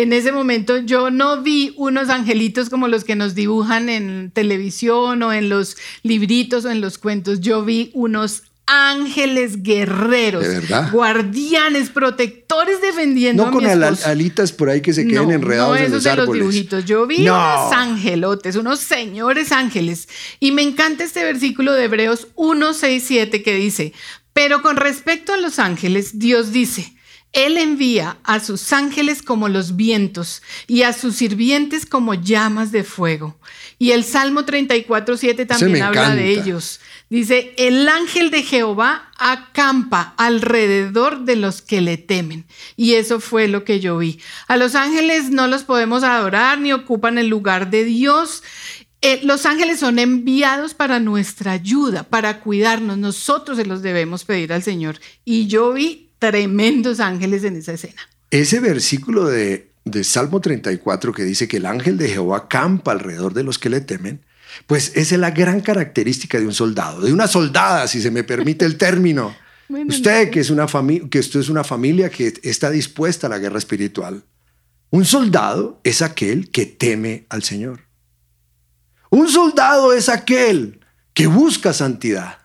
En 0.00 0.14
ese 0.14 0.32
momento 0.32 0.78
yo 0.78 1.10
no 1.10 1.42
vi 1.42 1.74
unos 1.76 2.08
angelitos 2.08 2.70
como 2.70 2.88
los 2.88 3.04
que 3.04 3.16
nos 3.16 3.34
dibujan 3.34 3.90
en 3.90 4.30
televisión 4.30 5.22
o 5.22 5.32
en 5.32 5.50
los 5.50 5.76
libritos 6.02 6.64
o 6.64 6.70
en 6.70 6.80
los 6.80 6.96
cuentos. 6.96 7.40
Yo 7.40 7.62
vi 7.64 7.90
unos 7.92 8.44
ángeles 8.64 9.62
guerreros, 9.62 10.46
guardianes, 10.90 11.90
protectores 11.90 12.80
defendiendo 12.80 13.46
no 13.46 13.52
con 13.52 13.66
alitas 13.66 14.52
por 14.52 14.70
ahí 14.70 14.80
que 14.80 14.94
se 14.94 15.06
queden 15.06 15.32
enredados 15.32 15.78
no, 15.78 15.84
en 15.84 15.92
los 15.92 16.04
de 16.04 16.16
los 16.16 16.32
dibujitos. 16.32 16.84
Yo 16.86 17.06
vi 17.06 17.22
unos 17.28 17.72
angelotes, 17.72 18.56
unos 18.56 18.80
señores 18.80 19.52
ángeles. 19.52 20.08
Y 20.38 20.52
me 20.52 20.62
encanta 20.62 21.04
este 21.04 21.24
versículo 21.24 21.74
de 21.74 21.84
Hebreos 21.84 22.28
1, 22.36 22.72
6, 22.72 23.04
7 23.06 23.42
que 23.42 23.54
dice, 23.54 23.92
pero 24.32 24.62
con 24.62 24.76
respecto 24.76 25.34
a 25.34 25.36
los 25.36 25.58
ángeles, 25.58 26.18
Dios 26.18 26.52
dice, 26.52 26.94
él 27.32 27.58
envía 27.58 28.18
a 28.24 28.40
sus 28.40 28.72
ángeles 28.72 29.22
como 29.22 29.48
los 29.48 29.76
vientos 29.76 30.42
y 30.66 30.82
a 30.82 30.92
sus 30.92 31.16
sirvientes 31.16 31.86
como 31.86 32.14
llamas 32.14 32.72
de 32.72 32.82
fuego. 32.82 33.38
Y 33.78 33.92
el 33.92 34.04
Salmo 34.04 34.44
34, 34.44 35.16
7 35.16 35.46
también 35.46 35.82
habla 35.82 36.14
de 36.14 36.30
ellos. 36.30 36.80
Dice, 37.08 37.54
el 37.56 37.88
ángel 37.88 38.30
de 38.30 38.42
Jehová 38.42 39.10
acampa 39.16 40.14
alrededor 40.16 41.24
de 41.24 41.36
los 41.36 41.62
que 41.62 41.80
le 41.80 41.96
temen. 41.98 42.46
Y 42.76 42.94
eso 42.94 43.20
fue 43.20 43.46
lo 43.46 43.64
que 43.64 43.78
yo 43.78 43.96
vi. 43.98 44.20
A 44.48 44.56
los 44.56 44.74
ángeles 44.74 45.30
no 45.30 45.46
los 45.46 45.62
podemos 45.62 46.02
adorar 46.02 46.60
ni 46.60 46.72
ocupan 46.72 47.16
el 47.16 47.28
lugar 47.28 47.70
de 47.70 47.84
Dios. 47.84 48.42
Eh, 49.02 49.20
los 49.22 49.46
ángeles 49.46 49.80
son 49.80 49.98
enviados 49.98 50.74
para 50.74 51.00
nuestra 51.00 51.52
ayuda, 51.52 52.02
para 52.02 52.40
cuidarnos. 52.40 52.98
Nosotros 52.98 53.56
se 53.56 53.64
los 53.64 53.82
debemos 53.82 54.24
pedir 54.24 54.52
al 54.52 54.62
Señor. 54.62 55.00
Y 55.24 55.46
yo 55.46 55.72
vi 55.72 56.09
tremendos 56.20 57.00
ángeles 57.00 57.42
en 57.42 57.56
esa 57.56 57.72
escena. 57.72 58.00
Ese 58.30 58.60
versículo 58.60 59.26
de, 59.26 59.72
de 59.84 60.04
Salmo 60.04 60.40
34 60.40 61.12
que 61.12 61.24
dice 61.24 61.48
que 61.48 61.56
el 61.56 61.66
ángel 61.66 61.98
de 61.98 62.08
Jehová 62.08 62.36
acampa 62.38 62.92
alrededor 62.92 63.34
de 63.34 63.42
los 63.42 63.58
que 63.58 63.70
le 63.70 63.80
temen 63.80 64.20
pues 64.66 64.92
esa 64.94 65.14
es 65.14 65.20
la 65.20 65.30
gran 65.30 65.60
característica 65.60 66.38
de 66.38 66.46
un 66.46 66.54
soldado, 66.54 67.00
de 67.00 67.12
una 67.12 67.26
soldada, 67.26 67.86
si 67.86 68.00
se 68.00 68.10
me 68.10 68.24
permite 68.24 68.64
el 68.64 68.76
término. 68.76 69.34
usted 69.88 70.30
que 70.30 70.40
es 70.40 70.50
una 70.50 70.66
que 71.10 71.18
esto 71.18 71.38
es 71.38 71.48
una 71.48 71.64
familia 71.64 72.10
que 72.10 72.32
está 72.42 72.70
dispuesta 72.70 73.26
a 73.26 73.30
la 73.30 73.38
guerra 73.38 73.58
espiritual. 73.58 74.24
Un 74.90 75.04
soldado 75.04 75.80
es 75.84 76.02
aquel 76.02 76.50
que 76.50 76.66
teme 76.66 77.26
al 77.28 77.44
Señor. 77.44 77.80
Un 79.10 79.28
soldado 79.28 79.92
es 79.92 80.08
aquel 80.08 80.80
que 81.14 81.26
busca 81.26 81.72
santidad. 81.72 82.39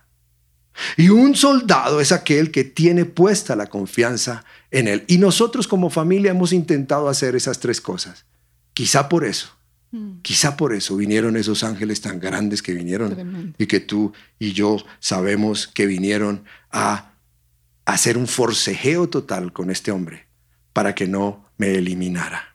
Y 0.98 1.10
un 1.10 1.36
soldado 1.36 2.02
es 2.02 2.12
aquel 2.12 2.52
que 2.52 2.64
tiene 2.64 3.06
puesta 3.06 3.56
la 3.56 3.68
confianza 3.68 4.44
en 4.72 4.88
Él. 4.88 5.04
Y 5.08 5.18
nosotros 5.18 5.68
como 5.68 5.90
familia 5.90 6.32
hemos 6.32 6.54
intentado 6.54 7.10
hacer 7.10 7.36
esas 7.36 7.60
tres 7.60 7.80
cosas. 7.82 8.26
Quizá 8.74 9.08
por 9.08 9.24
eso 9.24 9.56
Mm. 9.96 10.22
Quizá 10.22 10.58
por 10.58 10.74
eso 10.74 10.98
vinieron 10.98 11.38
esos 11.38 11.64
ángeles 11.64 12.02
tan 12.02 12.20
grandes 12.20 12.62
que 12.62 12.74
vinieron 12.74 13.54
y 13.58 13.66
que 13.66 13.80
tú 13.80 14.12
y 14.40 14.52
yo 14.52 14.78
sabemos 15.00 15.68
que 15.68 15.86
vinieron 15.86 16.44
a 16.72 17.14
hacer 17.86 18.18
un 18.18 18.28
forcejeo 18.28 19.08
total 19.08 19.54
con 19.54 19.70
este 19.70 19.92
hombre 19.92 20.26
para 20.74 20.96
que 20.96 21.08
no 21.08 21.46
me 21.58 21.76
eliminara. 21.76 22.55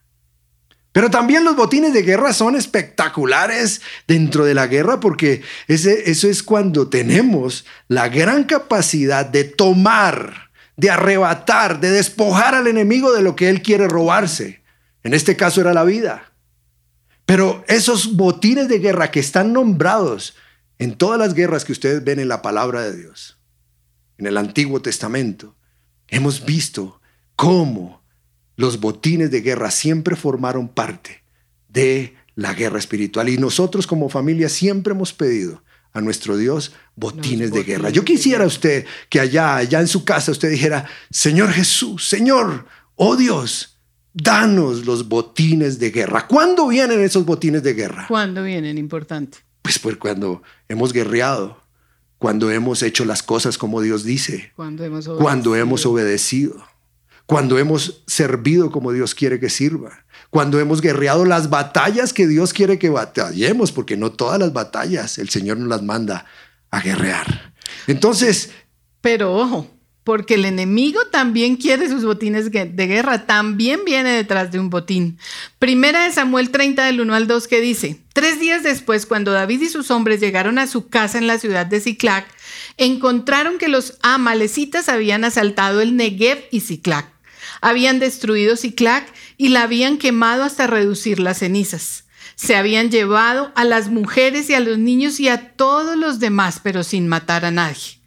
Pero 0.93 1.09
también 1.11 1.45
los 1.45 1.55
botines 1.57 1.93
de 1.93 2.03
guerra 2.03 2.33
son 2.33 2.57
espectaculares 2.57 3.81
dentro 4.09 4.45
de 4.45 4.55
la 4.55 4.67
guerra 4.67 4.99
porque 4.99 5.43
ese, 5.69 6.11
eso 6.11 6.29
es 6.29 6.43
cuando 6.43 6.89
tenemos 6.89 7.65
la 7.87 8.09
gran 8.09 8.45
capacidad 8.45 9.25
de 9.25 9.45
tomar, 9.45 10.51
de 10.77 10.91
arrebatar, 10.91 11.79
de 11.79 11.91
despojar 11.91 12.57
al 12.57 12.67
enemigo 12.67 13.13
de 13.13 13.23
lo 13.23 13.37
que 13.37 13.49
él 13.49 13.63
quiere 13.63 13.87
robarse. 13.87 14.63
En 15.05 15.15
este 15.15 15.37
caso 15.37 15.61
era 15.61 15.73
la 15.73 15.85
vida. 15.85 16.33
Pero 17.25 17.65
esos 17.69 18.17
botines 18.17 18.67
de 18.69 18.81
guerra 18.81 19.13
que 19.13 19.21
están 19.21 19.53
nombrados 19.53 20.35
en 20.81 20.97
todas 20.97 21.19
las 21.19 21.35
guerras 21.35 21.65
que 21.65 21.73
ustedes 21.73 22.03
ven 22.03 22.19
en 22.19 22.27
la 22.27 22.43
palabra 22.43 22.83
de 22.83 22.97
Dios, 22.97 23.39
en 24.19 24.27
el 24.27 24.37
Antiguo 24.37 24.83
Testamento, 24.83 25.55
hemos 26.09 26.45
visto 26.45 27.01
cómo 27.37 28.00
los 28.61 28.79
botines 28.79 29.31
de 29.31 29.41
guerra 29.41 29.71
siempre 29.71 30.17
formaron 30.17 30.69
parte 30.69 31.23
de 31.69 32.15
la 32.35 32.53
guerra 32.53 32.79
espiritual. 32.79 33.31
Y 33.31 33.39
nosotros 33.39 33.87
como 33.87 34.11
familia 34.11 34.51
siempre 34.51 34.93
hemos 34.93 35.15
pedido 35.15 35.63
a 35.95 36.03
nuestro 36.03 36.37
Dios 36.37 36.73
botines, 36.95 37.53
de 37.53 37.65
guerra. 37.65 37.89
Yo 37.89 38.05
quisiera 38.05 38.45
usted 38.45 38.85
que 39.09 39.19
allá, 39.19 39.57
allá 39.57 39.81
en 39.81 39.89
su 39.89 40.05
casa, 40.05 40.31
usted 40.31 40.51
dijera, 40.51 40.87
Señor 41.11 41.51
Jesús, 41.53 42.07
Señor, 42.07 42.67
oh 42.97 43.17
Dios, 43.17 43.79
danos 44.13 44.85
los 44.85 45.09
botines 45.09 45.79
de 45.79 45.91
guerra. 45.91 46.27
¿Cuándo 46.27 46.69
vienen 46.69 47.01
esos 47.01 47.25
botines 47.25 47.63
de 47.63 47.73
guerra? 47.73 48.05
¿Cuándo 48.09 48.43
vienen? 48.43 48.77
Importante. 48.77 49.39
Pues, 49.63 49.79
pues 49.79 49.97
cuando 49.97 50.43
hemos 50.69 50.93
guerreado, 50.93 51.63
cuando 52.19 52.51
hemos 52.51 52.83
hecho 52.83 53.07
las 53.07 53.23
cosas 53.23 53.57
como 53.57 53.81
Dios 53.81 54.05
dice, 54.05 54.53
cuando 54.55 54.85
hemos 54.85 55.07
obedecido, 55.07 55.25
cuando 55.25 55.57
hemos, 55.57 55.87
obedecido, 55.87 56.63
cuando 57.31 57.61
hemos 57.61 58.03
servido 58.09 58.73
como 58.73 58.91
Dios 58.91 59.15
quiere 59.15 59.39
que 59.39 59.51
sirva, 59.51 60.05
cuando 60.31 60.59
hemos 60.59 60.81
guerreado 60.81 61.25
las 61.25 61.49
batallas 61.49 62.13
que 62.13 62.27
Dios 62.27 62.53
quiere 62.53 62.77
que 62.77 62.89
batallemos, 62.89 63.71
porque 63.71 63.97
no 63.97 64.11
todas 64.11 64.41
las 64.41 64.53
batallas 64.53 65.17
el 65.17 65.29
Señor 65.29 65.59
nos 65.59 65.69
las 65.69 65.81
manda 65.81 66.27
a 66.73 66.81
guerrear. 66.81 67.53
Entonces, 67.87 68.51
Pero 69.01 69.33
ojo, 69.33 69.71
porque 70.03 70.35
el 70.35 70.45
enemigo 70.45 71.03
también 71.13 71.55
quiere 71.55 71.89
sus 71.89 72.05
botines 72.05 72.51
de 72.51 72.87
guerra, 72.89 73.27
también 73.27 73.85
viene 73.85 74.11
detrás 74.11 74.51
de 74.51 74.59
un 74.59 74.69
botín. 74.69 75.17
Primera 75.61 76.07
de 76.07 76.13
Samuel 76.13 76.51
30 76.51 76.85
del 76.85 77.01
1 77.01 77.15
al 77.15 77.29
2 77.29 77.47
que 77.47 77.61
dice, 77.61 78.01
tres 78.13 78.41
días 78.41 78.65
después, 78.65 79.07
cuando 79.07 79.31
David 79.31 79.61
y 79.61 79.69
sus 79.69 79.93
hombres 79.93 80.19
llegaron 80.19 80.59
a 80.59 80.67
su 80.67 80.89
casa 80.89 81.19
en 81.19 81.29
la 81.29 81.39
ciudad 81.39 81.67
de 81.67 81.81
Ciclac, 81.81 82.27
encontraron 82.77 83.59
que 83.59 83.69
los 83.69 83.99
amalecitas 84.03 84.89
habían 84.89 85.23
asaltado 85.23 85.81
el 85.81 85.95
Negev 85.95 86.43
y 86.51 86.59
Ciclac. 86.59 87.20
Habían 87.61 87.99
destruido 87.99 88.57
Ciclac 88.57 89.13
y 89.37 89.49
la 89.49 89.63
habían 89.63 89.99
quemado 89.99 90.45
hasta 90.45 90.67
reducir 90.67 91.21
las 91.21 91.39
cenizas. 91.39 92.05
Se 92.37 92.57
habían 92.57 92.91
llevado 92.91 93.53
a 93.55 93.65
las 93.65 93.91
mujeres 93.91 94.49
y 94.49 94.55
a 94.55 94.61
los 94.61 94.79
niños 94.79 95.21
y 95.21 95.29
a 95.29 95.53
todos 95.53 95.97
los 95.97 96.21
demás, 96.21 96.61
pero 96.63 96.83
sin 96.85 97.07
matar 97.07 97.45
a 97.45 97.51
nadie. 97.51 98.01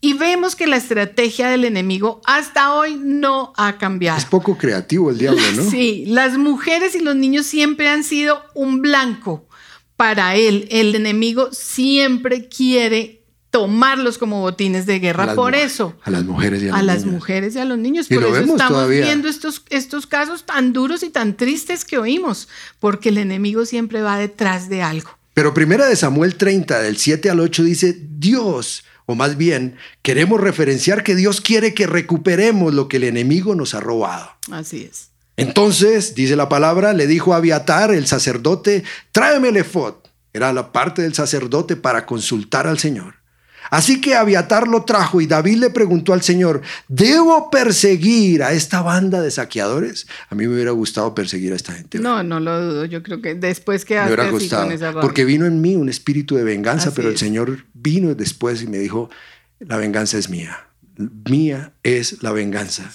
Y 0.00 0.12
vemos 0.12 0.54
que 0.54 0.68
la 0.68 0.76
estrategia 0.76 1.48
del 1.48 1.64
enemigo 1.64 2.20
hasta 2.24 2.74
hoy 2.74 2.96
no 2.96 3.52
ha 3.56 3.78
cambiado. 3.78 4.18
es 4.18 4.24
poco 4.24 4.56
creativo 4.56 5.10
el 5.10 5.18
diablo, 5.18 5.42
¿no? 5.56 5.62
Sí, 5.70 6.04
las 6.06 6.38
mujeres 6.38 6.94
y 6.94 7.00
los 7.00 7.16
niños 7.16 7.46
siempre 7.46 7.88
han 7.88 8.04
sido 8.04 8.42
un 8.54 8.80
blanco 8.80 9.48
para 9.96 10.36
él. 10.36 10.68
El 10.70 10.94
enemigo 10.94 11.48
siempre 11.52 12.48
quiere 12.48 13.17
tomarlos 13.50 14.18
como 14.18 14.40
botines 14.40 14.86
de 14.86 14.98
guerra. 14.98 15.34
Por 15.34 15.54
eso, 15.54 15.96
A 16.04 16.10
las 16.10 16.24
mujeres 16.24 16.62
y 16.62 16.68
a, 16.68 16.74
a 16.74 16.78
los 16.78 16.86
las 16.86 16.98
niños. 16.98 17.12
mujeres 17.14 17.54
y 17.54 17.58
a 17.58 17.64
los 17.64 17.78
niños. 17.78 18.10
Y 18.10 18.14
Por 18.14 18.22
lo 18.24 18.28
eso 18.36 18.40
estamos 18.52 18.68
todavía. 18.68 19.02
viendo 19.04 19.28
estos, 19.28 19.62
estos 19.70 20.06
casos 20.06 20.44
tan 20.44 20.72
duros 20.72 21.02
y 21.02 21.10
tan 21.10 21.36
tristes 21.36 21.84
que 21.84 21.98
oímos, 21.98 22.48
porque 22.78 23.08
el 23.08 23.18
enemigo 23.18 23.64
siempre 23.64 24.02
va 24.02 24.18
detrás 24.18 24.68
de 24.68 24.82
algo. 24.82 25.10
Pero 25.34 25.54
primera 25.54 25.86
de 25.86 25.96
Samuel 25.96 26.34
30, 26.34 26.80
del 26.80 26.96
7 26.96 27.30
al 27.30 27.40
8, 27.40 27.62
dice, 27.64 27.96
Dios, 28.18 28.84
o 29.06 29.14
más 29.14 29.36
bien, 29.36 29.76
queremos 30.02 30.40
referenciar 30.40 31.02
que 31.04 31.14
Dios 31.14 31.40
quiere 31.40 31.74
que 31.74 31.86
recuperemos 31.86 32.74
lo 32.74 32.88
que 32.88 32.96
el 32.98 33.04
enemigo 33.04 33.54
nos 33.54 33.74
ha 33.74 33.80
robado. 33.80 34.30
Así 34.50 34.88
es. 34.90 35.08
Entonces, 35.36 36.16
dice 36.16 36.34
la 36.34 36.48
palabra, 36.48 36.92
le 36.92 37.06
dijo 37.06 37.32
a 37.32 37.36
Abiatar, 37.36 37.92
el 37.94 38.08
sacerdote, 38.08 38.82
tráeme 39.12 39.50
el 39.50 39.56
efod. 39.58 39.94
Era 40.32 40.52
la 40.52 40.72
parte 40.72 41.02
del 41.02 41.14
sacerdote 41.14 41.76
para 41.76 42.04
consultar 42.04 42.66
al 42.66 42.80
Señor. 42.80 43.14
Así 43.70 44.00
que 44.00 44.14
Abiatar 44.14 44.68
lo 44.68 44.84
trajo 44.84 45.20
y 45.20 45.26
David 45.26 45.58
le 45.58 45.70
preguntó 45.70 46.12
al 46.12 46.22
Señor, 46.22 46.62
¿debo 46.88 47.50
perseguir 47.50 48.42
a 48.42 48.52
esta 48.52 48.82
banda 48.82 49.20
de 49.20 49.30
saqueadores? 49.30 50.06
A 50.30 50.34
mí 50.34 50.46
me 50.46 50.54
hubiera 50.54 50.70
gustado 50.70 51.14
perseguir 51.14 51.52
a 51.52 51.56
esta 51.56 51.72
gente. 51.72 51.98
No, 51.98 52.22
no 52.22 52.40
lo 52.40 52.60
dudo. 52.60 52.84
Yo 52.84 53.02
creo 53.02 53.20
que 53.20 53.34
después 53.34 53.82
me 53.82 53.88
quedaste 53.88 54.14
hubiera 54.14 54.30
gustado. 54.30 55.00
Porque 55.00 55.24
vino 55.24 55.46
en 55.46 55.60
mí 55.60 55.76
un 55.76 55.88
espíritu 55.88 56.36
de 56.36 56.44
venganza, 56.44 56.88
Así 56.88 56.96
pero 56.96 57.08
el 57.08 57.14
es. 57.14 57.20
Señor 57.20 57.64
vino 57.74 58.14
después 58.14 58.62
y 58.62 58.66
me 58.66 58.78
dijo, 58.78 59.10
la 59.60 59.76
venganza 59.76 60.18
es 60.18 60.28
mía. 60.28 60.66
Mía 60.96 61.72
es 61.82 62.22
la 62.22 62.32
venganza. 62.32 62.90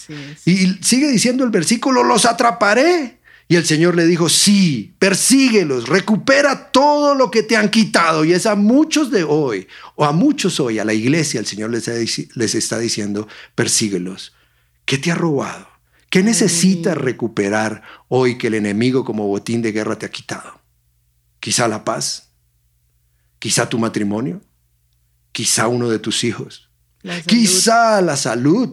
Y 0.45 0.77
sigue 0.81 1.09
diciendo 1.09 1.43
el 1.43 1.51
versículo, 1.51 2.03
los 2.03 2.25
atraparé. 2.25 3.19
Y 3.53 3.55
el 3.55 3.65
Señor 3.67 3.93
le 3.95 4.07
dijo, 4.07 4.29
sí, 4.29 4.95
persíguelos, 4.97 5.87
recupera 5.87 6.71
todo 6.71 7.13
lo 7.13 7.29
que 7.29 7.43
te 7.43 7.55
han 7.55 7.69
quitado. 7.69 8.25
Y 8.25 8.33
es 8.33 8.47
a 8.47 8.55
muchos 8.55 9.11
de 9.11 9.23
hoy, 9.23 9.67
o 9.93 10.05
a 10.05 10.11
muchos 10.11 10.59
hoy, 10.59 10.79
a 10.79 10.83
la 10.83 10.95
iglesia, 10.95 11.39
el 11.39 11.45
Señor 11.45 11.69
les, 11.69 11.87
está- 11.87 12.23
les 12.33 12.55
está 12.55 12.79
diciendo, 12.79 13.27
persíguelos. 13.53 14.33
¿Qué 14.85 14.97
te 14.97 15.11
ha 15.11 15.15
robado? 15.15 15.67
¿Qué 16.09 16.23
necesitas 16.23 16.97
recuperar 16.97 17.83
hoy 18.07 18.39
que 18.39 18.47
el 18.47 18.55
enemigo 18.55 19.05
como 19.05 19.27
botín 19.27 19.61
de 19.61 19.71
guerra 19.71 19.99
te 19.99 20.07
ha 20.07 20.11
quitado? 20.11 20.59
Quizá 21.39 21.67
la 21.67 21.85
paz, 21.85 22.31
quizá 23.37 23.69
tu 23.69 23.77
matrimonio, 23.77 24.41
quizá 25.31 25.67
uno 25.67 25.89
de 25.89 25.99
tus 25.99 26.23
hijos, 26.23 26.71
La 27.03 27.21
quizá 27.21 28.01
la 28.01 28.17
salud, 28.17 28.69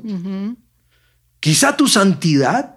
quizá 1.38 1.76
tu 1.76 1.86
santidad. 1.86 2.76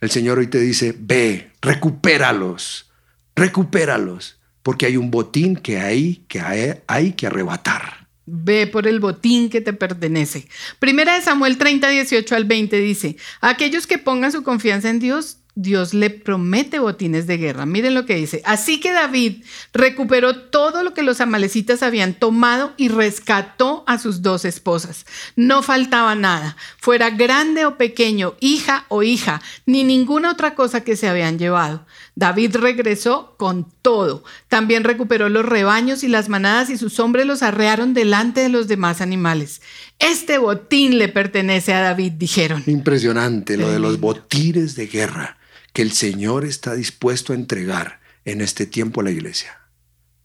El 0.00 0.10
Señor 0.10 0.38
hoy 0.38 0.46
te 0.46 0.58
dice, 0.58 0.94
ve, 0.98 1.50
recupéralos, 1.60 2.90
recupéralos, 3.36 4.40
porque 4.62 4.86
hay 4.86 4.96
un 4.96 5.10
botín 5.10 5.56
que 5.56 5.78
hay 5.78 6.24
que, 6.26 6.40
arrebatar. 6.40 8.08
Ve 8.24 8.66
por 8.66 8.86
el 8.86 8.98
botín 8.98 9.50
que 9.50 9.60
te 9.60 9.74
pertenece. 9.74 10.48
Primera 10.78 11.16
de 11.16 11.22
Samuel 11.22 11.58
30, 11.58 11.88
18 11.90 12.34
al 12.34 12.44
20 12.44 12.80
dice, 12.80 13.16
aquellos 13.42 13.86
que 13.86 13.98
pongan 13.98 14.32
su 14.32 14.42
confianza 14.42 14.88
en 14.88 15.00
Dios, 15.00 15.38
Dios 15.62 15.92
le 15.92 16.08
promete 16.08 16.78
botines 16.78 17.26
de 17.26 17.36
guerra. 17.36 17.66
Miren 17.66 17.94
lo 17.94 18.06
que 18.06 18.14
dice. 18.14 18.40
Así 18.44 18.80
que 18.80 18.92
David 18.92 19.44
recuperó 19.72 20.36
todo 20.36 20.82
lo 20.82 20.94
que 20.94 21.02
los 21.02 21.20
amalecitas 21.20 21.82
habían 21.82 22.14
tomado 22.14 22.72
y 22.76 22.88
rescató 22.88 23.84
a 23.86 23.98
sus 23.98 24.22
dos 24.22 24.44
esposas. 24.44 25.04
No 25.36 25.62
faltaba 25.62 26.14
nada, 26.14 26.56
fuera 26.78 27.10
grande 27.10 27.66
o 27.66 27.76
pequeño, 27.76 28.34
hija 28.40 28.86
o 28.88 29.02
hija, 29.02 29.42
ni 29.66 29.84
ninguna 29.84 30.30
otra 30.30 30.54
cosa 30.54 30.82
que 30.82 30.96
se 30.96 31.08
habían 31.08 31.38
llevado. 31.38 31.84
David 32.20 32.56
regresó 32.56 33.34
con 33.38 33.66
todo. 33.80 34.22
También 34.48 34.84
recuperó 34.84 35.30
los 35.30 35.46
rebaños 35.46 36.04
y 36.04 36.08
las 36.08 36.28
manadas 36.28 36.68
y 36.68 36.76
sus 36.76 37.00
hombres 37.00 37.24
los 37.24 37.42
arrearon 37.42 37.94
delante 37.94 38.42
de 38.42 38.50
los 38.50 38.68
demás 38.68 39.00
animales. 39.00 39.62
Este 39.98 40.36
botín 40.36 40.98
le 40.98 41.08
pertenece 41.08 41.72
a 41.72 41.80
David, 41.80 42.12
dijeron. 42.12 42.62
Impresionante 42.66 43.56
lo 43.56 43.70
de 43.70 43.78
los 43.78 43.98
botines 44.00 44.76
de 44.76 44.86
guerra 44.86 45.38
que 45.72 45.80
el 45.80 45.92
Señor 45.92 46.44
está 46.44 46.74
dispuesto 46.74 47.32
a 47.32 47.36
entregar 47.36 48.00
en 48.26 48.42
este 48.42 48.66
tiempo 48.66 49.00
a 49.00 49.04
la 49.04 49.12
iglesia. 49.12 49.58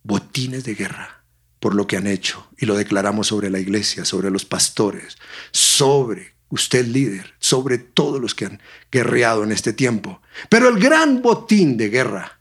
Botines 0.04 0.66
de 0.66 0.76
guerra 0.76 1.24
por 1.62 1.76
lo 1.76 1.88
que 1.88 1.96
han 1.96 2.08
hecho 2.08 2.46
y 2.58 2.66
lo 2.66 2.76
declaramos 2.76 3.28
sobre 3.28 3.50
la 3.50 3.60
iglesia, 3.60 4.04
sobre 4.04 4.32
los 4.32 4.44
pastores, 4.44 5.18
sobre 5.52 6.35
usted 6.50 6.86
líder, 6.86 7.34
sobre 7.40 7.78
todos 7.78 8.22
los 8.22 8.36
que 8.36 8.46
han 8.46 8.62
guerreado 8.92 9.44
en 9.44 9.52
este 9.52 9.74
tiempo. 9.74 10.22
Pero 10.50 10.70
el 10.70 10.80
gran 10.80 11.22
botín 11.22 11.78
de 11.78 11.90
guerra 11.90 12.40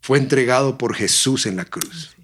fue 0.00 0.18
entregado 0.18 0.78
por 0.78 0.94
Jesús 0.94 1.46
en 1.46 1.56
la 1.56 1.64
cruz. 1.64 2.16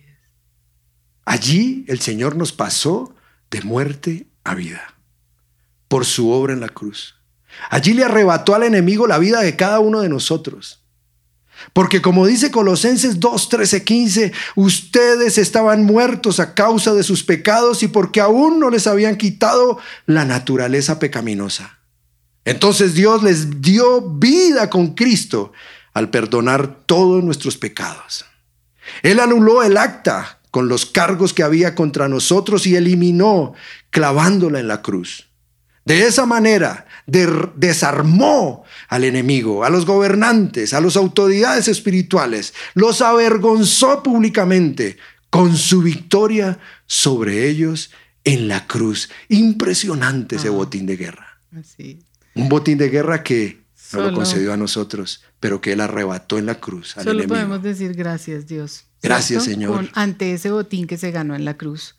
Allí 1.25 1.85
el 1.89 2.01
Señor 2.01 2.37
nos 2.37 2.53
pasó 2.53 3.15
de 3.51 3.63
muerte 3.63 4.27
a 4.43 4.55
vida 4.55 4.95
por 5.89 6.05
su 6.05 6.31
obra 6.31 6.53
en 6.53 6.61
la 6.61 6.69
cruz. 6.69 7.17
Allí 7.71 7.95
le 7.95 8.05
arrebató 8.05 8.55
al 8.55 8.65
enemigo 8.65 9.07
la 9.07 9.19
vida 9.19 9.41
de 9.41 9.57
cada 9.57 9.79
uno 9.81 10.01
de 10.01 10.09
nosotros. 10.09 10.84
Porque 11.73 12.03
como 12.03 12.27
dice 12.27 12.51
Colosenses 12.51 13.21
2, 13.21 13.49
13, 13.49 13.85
15, 13.85 14.33
ustedes 14.57 15.39
estaban 15.39 15.85
muertos 15.85 16.41
a 16.41 16.55
causa 16.55 16.93
de 16.95 17.03
sus 17.03 17.25
pecados 17.25 17.83
y 17.83 17.89
porque 17.89 18.21
aún 18.21 18.61
no 18.61 18.71
les 18.71 18.87
habían 18.87 19.17
quitado 19.17 19.79
la 20.07 20.25
naturaleza 20.25 20.99
pecaminosa. 20.99 21.79
Entonces 22.45 22.95
Dios 22.95 23.23
les 23.23 23.63
dio 23.63 24.03
vida 24.03 24.69
con 24.69 24.95
Cristo 24.95 25.53
al 25.95 26.11
perdonar 26.11 26.81
todos 26.87 27.25
nuestros 27.25 27.57
pecados. 27.57 28.27
Él 29.03 29.21
anuló 29.21 29.63
el 29.63 29.77
acta 29.79 30.41
con 30.51 30.69
los 30.69 30.85
cargos 30.87 31.33
que 31.33 31.43
había 31.43 31.75
contra 31.75 32.09
nosotros 32.09 32.67
y 32.67 32.77
eliminó 32.77 33.55
clavándola 33.91 34.61
en 34.61 34.69
la 34.69 34.83
cruz. 34.83 35.29
De 35.85 36.07
esa 36.07 36.27
manera 36.27 36.87
de- 37.07 37.49
desarmó 37.57 38.64
al 38.95 39.03
enemigo, 39.05 39.65
a 39.65 39.71
los 39.71 39.85
gobernantes, 39.87 40.73
a 40.73 40.81
las 40.81 40.97
autoridades 40.97 41.67
espirituales, 41.69 42.55
los 42.75 43.01
avergonzó 43.01 44.03
públicamente 44.03 44.97
con 45.31 45.57
su 45.57 45.83
victoria 45.83 46.59
sobre 46.87 47.49
ellos 47.49 47.91
en 48.23 48.47
la 48.49 48.67
cruz. 48.67 49.11
Impresionante 49.29 50.37
ese 50.37 50.49
Ah. 50.49 50.53
botín 50.53 50.87
de 50.87 50.97
guerra. 50.97 51.41
Así. 51.59 51.99
Un 52.35 52.49
botín 52.49 52.79
de 52.79 52.89
guerra 52.89 53.23
que 53.23 53.65
no 53.93 53.99
lo 54.01 54.05
Solo- 54.07 54.17
concedió 54.17 54.53
a 54.53 54.57
nosotros, 54.57 55.23
pero 55.41 55.61
que 55.61 55.73
él 55.73 55.81
arrebató 55.81 56.39
en 56.39 56.47
la 56.47 56.61
cruz 56.61 56.97
al 56.97 57.05
Solo 57.05 57.19
enemigo. 57.21 57.35
podemos 57.35 57.63
decir 57.63 57.95
gracias, 57.95 58.47
Dios. 58.47 58.85
Gracias, 59.03 59.45
Señor. 59.45 59.73
Con- 59.75 59.91
ante 59.95 60.33
ese 60.33 60.51
botín 60.51 60.87
que 60.87 60.97
se 60.99 61.11
ganó 61.11 61.35
en 61.35 61.45
la 61.45 61.57
cruz. 61.57 61.97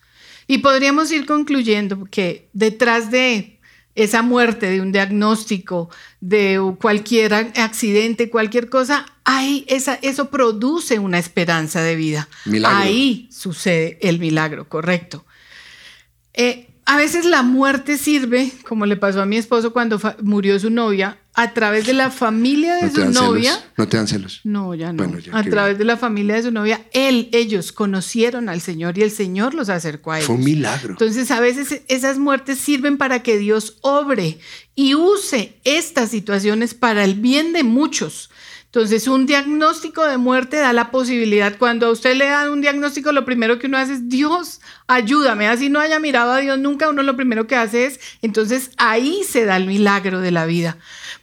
Y 0.48 0.58
podríamos 0.58 1.10
ir 1.12 1.26
concluyendo 1.26 2.04
que 2.10 2.48
detrás 2.52 3.10
de 3.10 3.55
esa 3.96 4.22
muerte, 4.22 4.70
de 4.70 4.80
un 4.80 4.92
diagnóstico, 4.92 5.90
de 6.20 6.74
cualquier 6.80 7.34
accidente, 7.34 8.30
cualquier 8.30 8.68
cosa, 8.68 9.06
hay 9.24 9.64
esa, 9.68 9.94
eso 10.02 10.30
produce 10.30 10.98
una 10.98 11.18
esperanza 11.18 11.82
de 11.82 11.96
vida. 11.96 12.28
Milagro. 12.44 12.78
Ahí 12.78 13.28
sucede 13.32 13.98
el 14.02 14.20
milagro, 14.20 14.68
correcto. 14.68 15.24
Eh, 16.34 16.68
a 16.84 16.96
veces 16.96 17.24
la 17.24 17.42
muerte 17.42 17.98
sirve, 17.98 18.52
como 18.68 18.86
le 18.86 18.96
pasó 18.96 19.22
a 19.22 19.26
mi 19.26 19.38
esposo 19.38 19.72
cuando 19.72 19.98
murió 20.22 20.58
su 20.60 20.70
novia, 20.70 21.18
a 21.38 21.52
través 21.52 21.86
de 21.86 21.92
la 21.92 22.10
familia 22.10 22.76
de 22.76 22.86
¿No 22.86 22.90
su 22.90 23.12
novia. 23.12 23.52
celos? 23.52 23.68
¿No 23.76 23.88
te 23.88 23.96
dan 23.98 24.08
celos? 24.08 24.40
No, 24.42 24.74
ya 24.74 24.90
no. 24.90 25.04
Bueno, 25.04 25.18
ya 25.18 25.36
a 25.36 25.42
través 25.44 25.76
de 25.76 25.84
la 25.84 25.98
familia 25.98 26.36
de 26.36 26.44
su 26.44 26.50
novia, 26.50 26.80
él, 26.92 27.28
ellos 27.32 27.72
conocieron 27.72 28.48
al 28.48 28.62
Señor 28.62 28.96
y 28.96 29.02
el 29.02 29.10
Señor 29.10 29.52
los 29.52 29.68
acercó 29.68 30.12
a 30.12 30.16
ellos. 30.16 30.28
Fue 30.28 30.36
un 30.36 30.44
milagro. 30.44 30.92
Entonces, 30.92 31.30
a 31.30 31.38
veces 31.40 31.82
esas 31.88 32.18
muertes 32.18 32.58
sirven 32.58 32.96
para 32.96 33.22
que 33.22 33.36
Dios 33.36 33.76
obre 33.82 34.38
y 34.74 34.94
use 34.94 35.58
estas 35.64 36.10
situaciones 36.10 36.72
para 36.72 37.04
el 37.04 37.14
bien 37.14 37.52
de 37.52 37.64
muchos. 37.64 38.30
Entonces, 38.76 39.08
un 39.08 39.24
diagnóstico 39.24 40.04
de 40.04 40.18
muerte 40.18 40.58
da 40.58 40.74
la 40.74 40.90
posibilidad. 40.90 41.56
Cuando 41.56 41.86
a 41.86 41.90
usted 41.90 42.14
le 42.14 42.26
dan 42.26 42.50
un 42.50 42.60
diagnóstico, 42.60 43.10
lo 43.10 43.24
primero 43.24 43.58
que 43.58 43.68
uno 43.68 43.78
hace 43.78 43.94
es, 43.94 44.10
Dios, 44.10 44.60
ayúdame. 44.86 45.48
Así 45.48 45.70
no 45.70 45.80
haya 45.80 45.98
mirado 45.98 46.32
a 46.32 46.40
Dios 46.40 46.58
nunca, 46.58 46.90
uno 46.90 47.02
lo 47.02 47.16
primero 47.16 47.46
que 47.46 47.56
hace 47.56 47.86
es, 47.86 48.00
entonces 48.20 48.72
ahí 48.76 49.22
se 49.26 49.46
da 49.46 49.56
el 49.56 49.64
milagro 49.64 50.20
de 50.20 50.30
la 50.30 50.44
vida. 50.44 50.76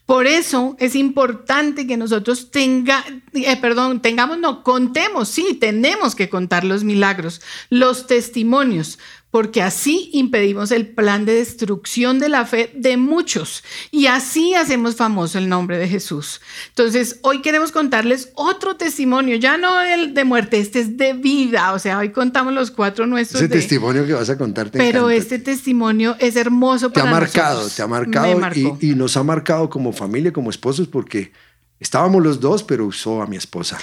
Por 0.07 0.25
eso 0.25 0.75
es 0.79 0.95
importante 0.95 1.85
que 1.85 1.95
nosotros 1.95 2.49
tenga, 2.49 3.05
eh, 3.33 3.57
perdón, 3.57 4.01
tengamos, 4.01 4.39
no, 4.39 4.63
contemos, 4.63 5.29
sí, 5.29 5.53
tenemos 5.53 6.15
que 6.15 6.29
contar 6.29 6.63
los 6.63 6.83
milagros, 6.83 7.39
los 7.69 8.07
testimonios, 8.07 8.97
porque 9.33 9.63
así 9.63 10.11
impedimos 10.13 10.69
el 10.69 10.85
plan 10.85 11.25
de 11.25 11.33
destrucción 11.33 12.19
de 12.19 12.29
la 12.29 12.45
fe 12.45 12.71
de 12.75 12.97
muchos 12.97 13.63
y 13.89 14.05
así 14.05 14.53
hacemos 14.53 14.95
famoso 14.95 15.39
el 15.39 15.49
nombre 15.49 15.79
de 15.79 15.87
Jesús. 15.87 16.39
Entonces, 16.67 17.17
hoy 17.23 17.41
queremos 17.41 17.71
contarles 17.71 18.29
otro 18.35 18.75
testimonio, 18.75 19.35
ya 19.37 19.57
no 19.57 19.81
el 19.81 20.13
de 20.13 20.23
muerte, 20.23 20.59
este 20.59 20.81
es 20.81 20.97
de 20.97 21.13
vida, 21.13 21.73
o 21.73 21.79
sea, 21.79 21.97
hoy 21.97 22.11
contamos 22.11 22.53
los 22.53 22.69
cuatro 22.69 23.07
nuestros. 23.07 23.41
Ese 23.41 23.51
testimonio 23.51 24.05
que 24.05 24.13
vas 24.13 24.29
a 24.29 24.37
contarte. 24.37 24.77
Pero 24.77 25.09
este 25.09 25.39
testimonio 25.39 26.15
es 26.19 26.35
hermoso 26.35 26.93
para 26.93 27.05
Te 27.05 27.09
ha 27.09 27.11
marcado, 27.11 27.67
te 27.67 27.81
ha 27.81 27.87
marcado 27.87 28.39
y, 28.53 28.91
y 28.91 28.93
nos 28.93 29.17
ha 29.17 29.23
marcado 29.23 29.67
como 29.67 29.93
familia, 29.93 30.31
como 30.31 30.51
esposos, 30.51 30.87
porque 30.87 31.31
estábamos 31.79 32.21
los 32.21 32.39
dos, 32.39 32.61
pero 32.61 32.85
usó 32.85 33.23
a 33.23 33.25
mi 33.25 33.37
esposa. 33.37 33.79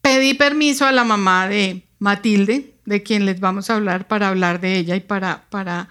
Pedí 0.00 0.32
permiso 0.32 0.86
a 0.86 0.92
la 0.92 1.04
mamá 1.04 1.46
de 1.46 1.86
Matilde, 1.98 2.73
de 2.86 3.02
quien 3.02 3.26
les 3.26 3.40
vamos 3.40 3.70
a 3.70 3.76
hablar 3.76 4.06
para 4.08 4.28
hablar 4.28 4.60
de 4.60 4.76
ella 4.76 4.96
y 4.96 5.00
para, 5.00 5.44
para 5.50 5.88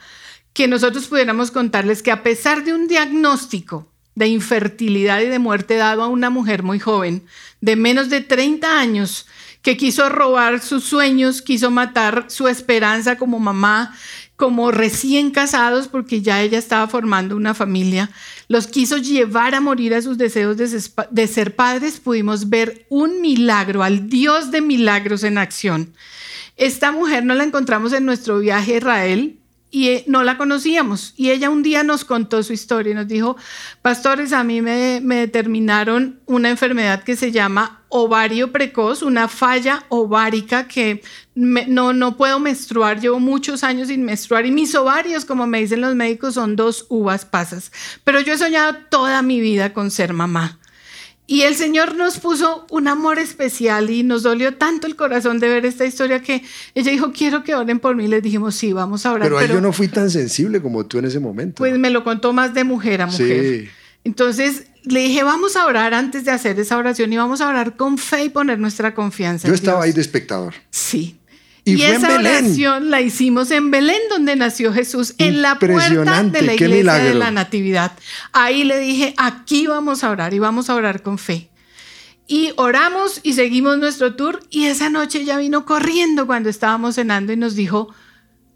que 0.53 0.67
nosotros 0.67 1.08
pudiéramos 1.08 1.51
contarles 1.51 2.03
que 2.03 2.12
a 2.12 2.23
pesar 2.23 2.63
de 2.63 2.73
un 2.73 2.88
diagnóstico 2.88 3.88
de 4.15 4.27
infertilidad 4.27 5.21
y 5.21 5.25
de 5.25 5.39
muerte 5.39 5.75
dado 5.75 6.03
a 6.03 6.08
una 6.08 6.29
mujer 6.29 6.63
muy 6.63 6.79
joven, 6.79 7.23
de 7.62 7.75
menos 7.75 8.10
de 8.10 8.21
30 8.21 8.79
años, 8.79 9.25
que 9.63 9.77
quiso 9.77 10.10
robar 10.10 10.62
sus 10.62 10.84
sueños, 10.84 11.41
quiso 11.41 11.71
matar 11.71 12.25
su 12.27 12.47
esperanza 12.47 13.17
como 13.17 13.39
mamá, 13.39 13.95
como 14.36 14.71
recién 14.71 15.32
casados, 15.32 15.88
porque 15.88 16.21
ya 16.21 16.41
ella 16.41 16.60
estaba 16.60 16.88
formando 16.88 17.36
una 17.36 17.53
familia, 17.53 18.12
los 18.49 18.67
quiso 18.67 18.97
llevar 18.97 19.56
a 19.56 19.62
morir 19.62 19.95
a 19.95 20.01
sus 20.01 20.17
deseos 20.17 20.58
de 20.58 21.27
ser 21.27 21.56
padres, 21.56 21.99
pudimos 21.99 22.49
ver 22.49 22.86
un 22.89 23.21
milagro, 23.21 23.84
al 23.84 24.10
Dios 24.10 24.51
de 24.51 24.62
milagros 24.62 25.23
en 25.23 25.38
acción. 25.38 25.93
Esta 26.56 26.92
mujer 26.92 27.26
no 27.26 27.34
la 27.34 27.44
encontramos 27.44 27.94
en 27.94 28.06
nuestro 28.06 28.39
viaje 28.39 28.76
a 28.76 28.78
Israel 28.78 29.39
y 29.74 29.88
eh, 29.88 30.04
no 30.06 30.24
la 30.24 30.38
conocíamos. 30.38 31.16
Y 31.18 31.32
ella 31.32 31.50
un 31.50 31.63
día 31.63 31.84
nos 31.84 32.06
contó 32.06 32.44
su 32.44 32.54
historia 32.54 32.92
y 32.92 32.94
nos 32.94 33.08
dijo, 33.08 33.36
pastores, 33.82 34.32
a 34.32 34.44
mí 34.44 34.62
me, 34.62 35.02
determinaron 35.02 36.20
una 36.28 36.52
enfermedad 36.52 37.02
que 37.04 37.16
se 37.16 37.32
llama 37.32 37.82
ovario 37.89 38.52
precoz, 38.52 39.02
una 39.02 39.28
falla 39.28 39.84
ovárica 39.89 40.68
que 40.68 41.02
no, 41.34 41.92
no 41.92 42.18
puedo 42.18 42.39
menstruar, 42.39 43.00
llevo 43.00 43.20
muchos 43.20 43.63
años 43.63 43.88
sin 43.88 44.04
menstruar 44.04 44.46
y 44.46 44.52
mis 44.52 44.76
ovarios, 44.76 45.26
como 45.26 45.48
me 45.48 45.62
dicen 45.62 45.82
los 45.82 45.96
médicos, 45.96 46.36
son 46.36 46.56
dos 46.56 46.86
uvas 46.89 47.26
pasas. 47.26 47.72
Pero 48.04 48.22
yo 48.22 48.34
he 48.34 48.38
soñado 48.38 48.76
toda 48.92 49.24
mi 49.24 49.42
vida 49.42 49.74
con 49.74 49.89
ser 49.89 50.13
mamá. 50.13 50.60
Y 51.26 51.42
el 51.42 51.56
Señor 51.56 51.96
nos 51.96 52.20
puso 52.20 52.68
un 52.70 52.88
amor 52.88 53.18
especial 53.18 53.90
y 53.90 54.04
nos 54.04 54.24
dolió 54.24 54.56
tanto 54.56 54.88
el 54.88 54.96
corazón 54.96 55.40
de 55.40 55.48
ver 55.48 55.66
esta 55.66 55.86
historia 55.86 56.22
que 56.22 56.44
ella 56.76 56.92
dijo, 56.92 57.14
quiero 57.14 57.44
que 57.44 57.56
oren 57.56 57.80
por 57.80 57.96
mí. 57.96 58.08
Les 58.08 58.22
dijimos, 58.22 58.56
sí, 58.56 58.74
vamos 58.74 59.06
a 59.06 59.14
orar. 59.14 59.30
Pero, 59.30 59.54
yo 59.54 59.62
no 59.62 59.72
fui 59.72 59.88
tan 59.88 60.10
sensible 60.10 60.62
como 60.62 60.86
tú 60.86 60.98
en 60.98 61.06
ese 61.06 61.20
momento. 61.20 61.56
Pues 61.60 61.78
me 61.80 61.90
lo 61.90 62.04
contó 62.04 62.34
más 62.34 62.54
de 62.54 62.66
mujer 62.66 63.02
a 63.02 63.08
mujer. 63.08 63.64
Sí. 63.64 63.70
Entonces 64.04 64.66
le 64.84 65.00
dije, 65.00 65.24
vamos 65.24 65.56
a 65.56 65.66
orar 65.66 65.94
antes 65.94 66.26
de 66.26 66.32
hacer 66.32 66.60
esa 66.60 66.78
oración 66.78 67.14
y 67.14 67.18
vamos 67.18 67.40
a 67.40 67.48
orar 67.48 67.78
con 67.78 67.98
fe 67.98 68.26
y 68.26 68.30
poner 68.30 68.60
nuestra 68.60 68.94
confianza. 68.94 69.48
Yo 69.48 69.54
estaba 69.54 69.84
ahí 69.84 69.94
de 69.94 70.02
espectador. 70.02 70.54
Sí. 70.72 71.20
Y, 71.65 71.82
esa 71.82 72.15
oración 72.15 72.91
la 72.91 72.99
hicimos 72.99 73.49
en 73.52 73.71
Belén, 73.71 74.02
donde 74.10 74.36
nació 74.36 74.73
Jesús, 74.73 75.15
en 75.17 75.41
la 75.41 75.60
puerta 75.60 76.23
de 76.23 76.41
la 76.41 76.54
iglesia 76.56 76.95
de 76.95 77.13
la 77.13 77.32
Natividad. 77.32 77.93
Ahí 78.34 78.65
le 78.65 78.80
dije, 78.80 79.13
aquí 79.15 79.67
vamos 79.67 80.04
a 80.04 80.10
orar 80.10 80.34
y 80.34 80.39
vamos 80.39 80.69
a 80.69 80.76
orar 80.76 81.02
con 81.02 81.17
fe. 81.17 81.49
Y 82.28 82.52
oramos 82.58 83.19
y 83.23 83.34
seguimos 83.34 83.78
nuestro 83.78 84.15
tour 84.15 84.41
y 84.49 84.65
esa 84.65 84.89
noche 84.89 85.21
ella 85.21 85.38
vino 85.38 85.65
corriendo 85.65 86.26
cuando 86.26 86.49
estábamos 86.49 86.95
cenando 86.95 87.32
y 87.32 87.38
nos 87.38 87.56
dijo, 87.56 87.93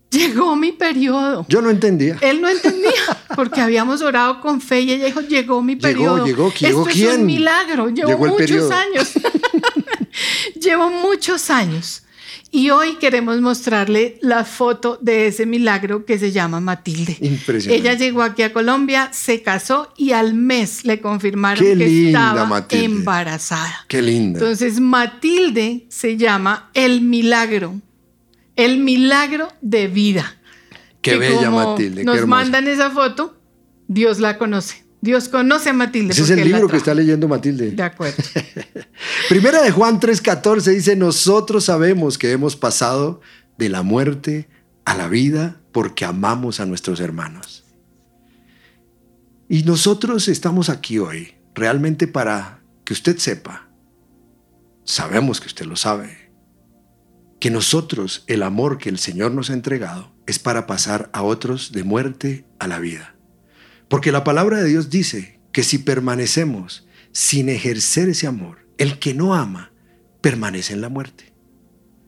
llegó 0.10 0.56
mi 0.56 0.74
periodo. 0.74 1.46
Yo 1.48 1.62
no 1.62 1.70
entendía. 1.70 2.18
Él 2.22 2.42
no 2.42 2.50
entendía 2.50 2.92
porque 3.36 3.62
habíamos 3.62 4.02
orado 4.02 4.42
con 4.42 4.60
fe 4.60 4.82
y 4.82 4.92
ella 4.92 5.06
dijo, 5.06 5.22
llegó 5.22 5.62
mi 5.62 5.76
periodo. 5.76 6.26
Llegó, 6.26 6.52
llegó, 6.54 6.86
Esto 6.86 6.90
es 6.90 7.18
un 7.18 7.26
milagro. 7.26 7.90
Llevo 7.90 8.18
muchos 8.28 8.72
años. 8.72 9.14
Llevo 10.60 10.90
muchos 10.90 11.50
años. 11.50 12.04
Y 12.50 12.70
hoy 12.70 12.96
queremos 12.96 13.42
mostrarle 13.42 14.18
la 14.22 14.46
foto 14.46 14.98
de 15.02 15.28
ese 15.28 15.46
milagro 15.46 16.06
que 16.06 16.18
se 16.18 16.32
llama 16.32 16.62
Matilde. 16.62 17.18
Impresionante. 17.20 17.76
Ella 17.76 17.94
llegó 17.98 18.22
aquí 18.22 18.42
a 18.44 18.54
Colombia, 18.54 19.10
se 19.12 19.42
casó 19.42 19.94
y 19.98 20.14
al 20.14 20.34
mes 20.34 20.86
le 20.86 21.02
confirmaron 21.02 21.64
que 21.64 22.08
estaba 22.08 22.66
embarazada. 22.70 23.86
Qué 23.88 24.02
linda. 24.02 24.40
Entonces 24.40 24.80
Matilde 24.80 25.88
se 25.90 26.16
llama 26.16 26.72
el 26.74 27.02
milagro, 27.02 27.82
el 28.56 28.80
milagro 28.80 29.50
de 29.62 29.88
vida. 29.88 30.38
Qué 31.02 31.18
bella 31.18 31.52
Matilde. 31.52 32.06
Nos 32.06 32.26
mandan 32.26 32.68
esa 32.68 32.92
foto, 32.92 33.38
Dios 33.88 34.20
la 34.20 34.38
conoce. 34.38 34.87
Dios 35.02 35.30
conoce 35.30 35.70
a 35.70 35.74
Matilde. 35.74 36.14
Ese 36.14 36.24
es 36.24 36.30
el 36.32 36.44
libro 36.44 36.68
que 36.68 36.78
está 36.78 36.94
leyendo 36.94 37.28
Matilde. 37.28 37.72
De 37.72 37.84
acuerdo. 37.84 38.24
Primera 39.30 39.62
de 39.62 39.72
Juan 39.72 40.00
3:14 40.00 40.74
dice, 40.74 40.96
nosotros 40.96 41.66
sabemos 41.66 42.18
que 42.18 42.32
hemos 42.32 42.56
pasado 42.56 43.22
de 43.58 43.70
la 43.70 43.84
muerte 43.84 44.50
a 44.86 44.96
la 44.96 45.08
vida 45.08 45.62
porque 45.72 46.06
amamos 46.06 46.60
a 46.60 46.66
nuestros 46.66 47.00
hermanos. 47.00 47.66
Y 49.50 49.64
nosotros 49.64 50.28
estamos 50.28 50.70
aquí 50.70 50.98
hoy 50.98 51.36
realmente 51.54 52.08
para 52.08 52.62
que 52.84 52.94
usted 52.94 53.18
sepa, 53.18 53.70
sabemos 54.84 55.40
que 55.40 55.48
usted 55.48 55.66
lo 55.66 55.76
sabe, 55.76 56.32
que 57.40 57.52
nosotros 57.52 58.24
el 58.28 58.44
amor 58.44 58.78
que 58.78 58.90
el 58.90 58.98
Señor 58.98 59.32
nos 59.32 59.50
ha 59.50 59.54
entregado 59.54 60.14
es 60.26 60.40
para 60.40 60.68
pasar 60.68 61.10
a 61.14 61.22
otros 61.22 61.72
de 61.72 61.84
muerte 61.84 62.46
a 62.60 62.68
la 62.68 62.80
vida. 62.80 63.17
Porque 63.88 64.12
la 64.12 64.24
palabra 64.24 64.58
de 64.58 64.70
Dios 64.70 64.90
dice 64.90 65.40
que 65.52 65.64
si 65.64 65.78
permanecemos 65.78 66.88
sin 67.12 67.50
ejercer 67.50 68.10
ese 68.10 68.28
amor, 68.28 68.68
el 68.78 69.00
que 69.00 69.14
no 69.14 69.34
ama 69.34 69.72
permanece 70.22 70.74
en 70.74 70.82
la 70.82 70.90
muerte. 70.90 71.34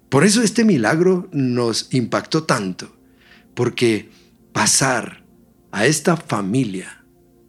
Por 0.10 0.24
eso 0.24 0.42
este 0.42 0.66
milagro 0.66 1.30
nos 1.32 1.94
impactó 1.94 2.44
tanto, 2.44 2.96
porque 3.54 4.10
pasar 4.52 5.24
a 5.72 5.86
esta 5.86 6.18
familia, 6.18 7.06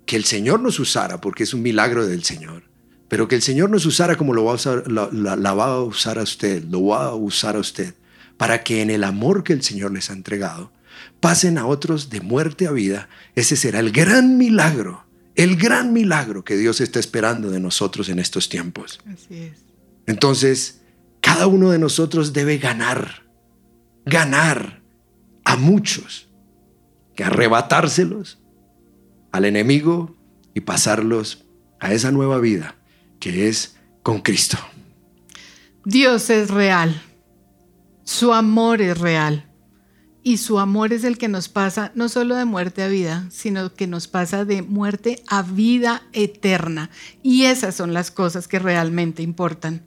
que 0.06 0.16
el 0.16 0.24
Señor 0.24 0.60
nos 0.60 0.78
usara, 0.78 1.20
porque 1.20 1.44
es 1.44 1.54
un 1.54 1.62
milagro 1.62 2.06
del 2.06 2.24
Señor, 2.24 2.64
pero 3.08 3.28
que 3.28 3.36
el 3.36 3.42
Señor 3.42 3.70
nos 3.70 3.86
usara 3.86 4.16
como 4.16 4.34
lo 4.34 4.44
va 4.44 4.52
a 4.52 4.54
usar, 4.56 4.90
la 4.90 5.54
va 5.54 5.66
a 5.66 5.82
usar 5.82 6.18
a 6.18 6.22
usted, 6.22 6.64
lo 6.64 6.84
va 6.86 7.06
a 7.06 7.14
usar 7.14 7.56
a 7.56 7.60
usted, 7.60 7.94
para 8.36 8.62
que 8.62 8.82
en 8.82 8.90
el 8.90 9.04
amor 9.04 9.42
que 9.42 9.52
el 9.52 9.62
Señor 9.62 9.92
les 9.92 10.10
ha 10.10 10.12
entregado, 10.12 10.72
pasen 11.20 11.58
a 11.58 11.66
otros 11.66 12.10
de 12.10 12.20
muerte 12.20 12.66
a 12.66 12.72
vida, 12.72 13.08
ese 13.34 13.56
será 13.56 13.80
el 13.80 13.92
gran 13.92 14.36
milagro, 14.36 15.04
el 15.34 15.56
gran 15.56 15.92
milagro 15.92 16.44
que 16.44 16.56
Dios 16.56 16.80
está 16.80 16.98
esperando 16.98 17.50
de 17.50 17.60
nosotros 17.60 18.08
en 18.08 18.18
estos 18.18 18.48
tiempos. 18.48 19.00
Así 19.06 19.36
es. 19.38 19.58
Entonces, 20.06 20.80
cada 21.20 21.46
uno 21.46 21.70
de 21.70 21.78
nosotros 21.78 22.32
debe 22.32 22.58
ganar, 22.58 23.24
ganar 24.04 24.82
a 25.44 25.56
muchos, 25.56 26.28
que 27.14 27.24
arrebatárselos 27.24 28.38
al 29.32 29.44
enemigo 29.44 30.16
y 30.54 30.60
pasarlos 30.60 31.44
a 31.78 31.92
esa 31.92 32.10
nueva 32.10 32.38
vida 32.38 32.76
que 33.18 33.48
es 33.48 33.76
con 34.02 34.20
Cristo. 34.20 34.58
Dios 35.84 36.30
es 36.30 36.50
real, 36.50 37.02
su 38.04 38.32
amor 38.32 38.80
es 38.80 38.98
real. 38.98 39.49
Y 40.22 40.37
su 40.37 40.59
amor 40.59 40.92
es 40.92 41.04
el 41.04 41.16
que 41.16 41.28
nos 41.28 41.48
pasa 41.48 41.92
no 41.94 42.09
solo 42.09 42.37
de 42.37 42.44
muerte 42.44 42.83
a 42.83 42.88
vida, 42.88 43.26
sino 43.30 43.74
que 43.74 43.87
nos 43.87 44.06
pasa 44.06 44.44
de 44.44 44.62
muerte 44.62 45.22
a 45.26 45.42
vida 45.42 46.02
eterna. 46.12 46.90
Y 47.22 47.44
esas 47.44 47.74
son 47.74 47.94
las 47.94 48.11
cosas 48.11 48.46
que 48.46 48.59
realmente 48.59 49.22
importan. 49.22 49.83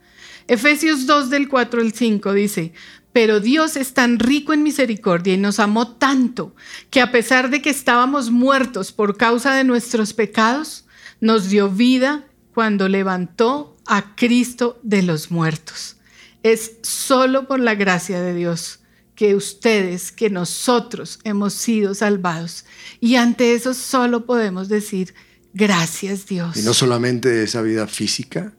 Efesios 0.48 1.06
2 1.06 1.30
del 1.30 1.48
4 1.48 1.82
al 1.82 1.94
5 1.94 2.34
dice, 2.34 2.74
pero 3.14 3.40
Dios 3.40 3.78
es 3.78 3.94
tan 3.94 4.18
rico 4.18 4.54
en 4.54 4.64
misericordia 4.64 5.36
y 5.36 5.38
nos 5.38 5.60
amó 5.60 5.88
tanto 5.88 6.56
que 6.90 7.00
a 7.00 7.12
pesar 7.12 7.52
de 7.52 7.62
que 7.62 7.70
estábamos 7.70 8.32
muertos 8.32 8.92
por 8.92 9.18
causa 9.18 9.54
de 9.54 9.64
nuestros 9.64 10.14
pecados, 10.14 10.86
nos 11.22 11.50
dio 11.50 11.70
vida 11.70 12.26
cuando 12.54 12.90
levantó 12.90 13.78
a 13.86 14.16
Cristo 14.16 14.80
de 14.82 15.04
los 15.04 15.30
muertos. 15.30 15.98
Es 16.42 16.80
solo 16.82 17.48
por 17.48 17.60
la 17.60 17.76
gracia 17.76 18.20
de 18.20 18.34
Dios 18.34 18.80
que 19.16 19.36
ustedes, 19.36 20.12
que 20.12 20.30
nosotros 20.30 21.20
hemos 21.24 21.54
sido 21.54 21.94
salvados. 21.94 22.66
Y 23.00 23.16
ante 23.16 23.54
eso 23.54 23.74
solo 23.74 24.26
podemos 24.26 24.70
decir, 24.70 25.14
gracias 25.54 26.26
Dios. 26.26 26.58
Y 26.58 26.64
no 26.64 26.74
solamente 26.74 27.44
esa 27.44 27.62
vida 27.62 27.88
física, 27.88 28.54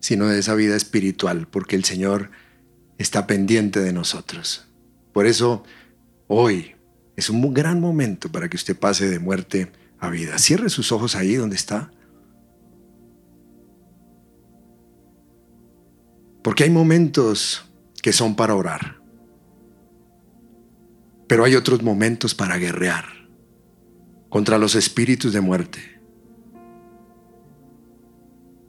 sino 0.00 0.26
de 0.26 0.38
esa 0.38 0.54
vida 0.54 0.76
espiritual, 0.76 1.48
porque 1.48 1.76
el 1.76 1.84
Señor 1.84 2.30
está 2.98 3.26
pendiente 3.26 3.80
de 3.80 3.92
nosotros. 3.92 4.66
Por 5.12 5.26
eso, 5.26 5.64
hoy 6.26 6.74
es 7.16 7.30
un 7.30 7.52
gran 7.52 7.80
momento 7.80 8.30
para 8.30 8.48
que 8.48 8.56
usted 8.56 8.78
pase 8.78 9.08
de 9.08 9.18
muerte 9.18 9.72
a 9.98 10.10
vida. 10.10 10.38
Cierre 10.38 10.70
sus 10.70 10.92
ojos 10.92 11.16
ahí 11.16 11.34
donde 11.34 11.56
está. 11.56 11.90
Porque 16.42 16.64
hay 16.64 16.70
momentos 16.70 17.64
que 18.00 18.12
son 18.12 18.36
para 18.36 18.54
orar. 18.54 18.97
Pero 21.28 21.44
hay 21.44 21.54
otros 21.54 21.82
momentos 21.82 22.34
para 22.34 22.56
guerrear 22.56 23.04
contra 24.28 24.58
los 24.58 24.74
espíritus 24.74 25.32
de 25.32 25.40
muerte. 25.40 26.00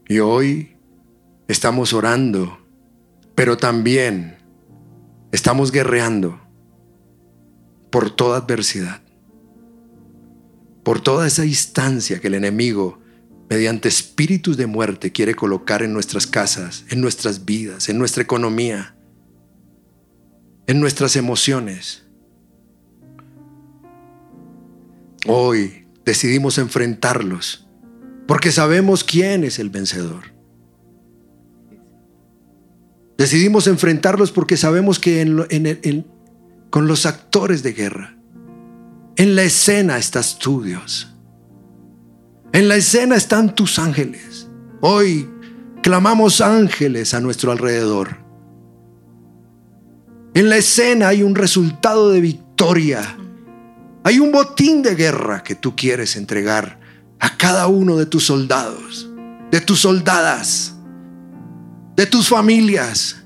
Y 0.08 0.20
hoy 0.20 0.76
estamos 1.48 1.94
orando, 1.94 2.60
pero 3.36 3.58
también 3.58 4.38
estamos 5.32 5.72
guerreando 5.72 6.42
por 7.92 8.10
toda 8.10 8.40
adversidad, 8.40 9.02
por 10.84 11.02
toda 11.02 11.28
esa 11.28 11.46
instancia 11.46 12.20
que 12.20 12.28
el 12.28 12.36
enemigo, 12.36 13.00
mediante 13.50 13.88
espíritus 13.88 14.58
de 14.58 14.68
muerte, 14.68 15.12
quiere 15.12 15.36
colocar 15.36 15.84
en 15.84 15.94
nuestras 15.94 16.28
casas, 16.28 16.86
en 16.90 17.02
nuestras 17.02 17.46
vidas, 17.46 17.90
en 17.90 17.98
nuestra 17.98 18.24
economía, 18.24 18.96
en 20.68 20.80
nuestras 20.80 21.16
emociones. 21.16 22.09
Hoy 25.28 25.86
decidimos 26.06 26.58
enfrentarlos 26.58 27.68
porque 28.28 28.52
sabemos 28.52 29.04
quién 29.04 29.44
es 29.44 29.60
el 29.60 29.70
vencedor. 29.70 30.34
Decidimos 33.18 33.68
enfrentarlos 33.68 34.32
porque 34.32 34.56
sabemos 34.56 34.98
que 35.00 36.06
con 36.70 36.88
los 36.88 37.06
actores 37.06 37.64
de 37.64 37.74
guerra, 37.74 38.16
en 39.18 39.36
la 39.36 39.44
escena 39.44 39.98
estás 39.98 40.40
tú, 40.40 40.64
Dios. 40.64 41.14
En 42.54 42.68
la 42.70 42.78
escena 42.78 43.16
están 43.16 43.54
tus 43.56 43.78
ángeles. 43.78 44.48
Hoy 44.80 45.30
clamamos 45.84 46.40
ángeles 46.40 47.14
a 47.14 47.20
nuestro 47.20 47.52
alrededor. 47.52 48.18
En 50.34 50.48
la 50.50 50.58
escena 50.58 51.10
hay 51.10 51.24
un 51.24 51.36
resultado 51.36 52.12
de 52.12 52.22
victoria 52.22 53.18
hay 54.10 54.20
un 54.20 54.32
botín 54.32 54.82
de 54.82 54.96
guerra 54.96 55.44
que 55.44 55.54
tú 55.54 55.76
quieres 55.76 56.16
entregar 56.16 56.80
a 57.20 57.38
cada 57.38 57.68
uno 57.68 57.96
de 57.96 58.08
tus 58.08 58.26
soldados, 58.26 59.08
de 59.52 59.62
tus 59.62 59.82
soldadas, 59.82 60.74
de 61.96 62.08
tus 62.08 62.28
familias. 62.28 63.18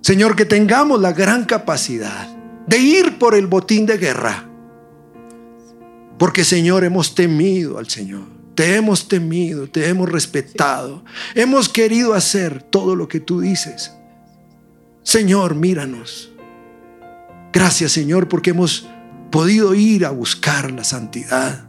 Señor, 0.00 0.36
que 0.36 0.46
tengamos 0.46 0.98
la 1.02 1.12
gran 1.12 1.44
capacidad 1.44 2.34
de 2.66 2.78
ir 2.78 3.18
por 3.18 3.34
el 3.34 3.46
botín 3.46 3.84
de 3.84 3.98
guerra. 3.98 4.48
Porque, 6.18 6.44
Señor, 6.44 6.84
hemos 6.84 7.14
temido 7.14 7.76
al 7.76 7.90
Señor. 7.90 8.24
Te 8.54 8.74
hemos 8.74 9.06
temido, 9.06 9.68
te 9.68 9.86
hemos 9.86 10.08
respetado. 10.08 11.04
Hemos 11.34 11.68
querido 11.68 12.14
hacer 12.14 12.62
todo 12.62 12.96
lo 12.96 13.06
que 13.06 13.20
tú 13.20 13.42
dices. 13.42 13.92
Señor, 15.02 15.56
míranos. 15.56 16.32
Gracias, 17.52 17.92
Señor, 17.92 18.28
porque 18.28 18.50
hemos 18.50 18.88
podido 19.30 19.74
ir 19.74 20.04
a 20.04 20.10
buscar 20.10 20.70
la 20.70 20.84
santidad. 20.84 21.68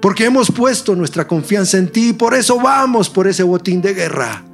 Porque 0.00 0.26
hemos 0.26 0.50
puesto 0.50 0.94
nuestra 0.94 1.26
confianza 1.26 1.76
en 1.78 1.90
ti 1.90 2.10
y 2.10 2.12
por 2.12 2.34
eso 2.34 2.60
vamos 2.60 3.10
por 3.10 3.26
ese 3.26 3.42
botín 3.42 3.82
de 3.82 3.94
guerra. 3.94 4.44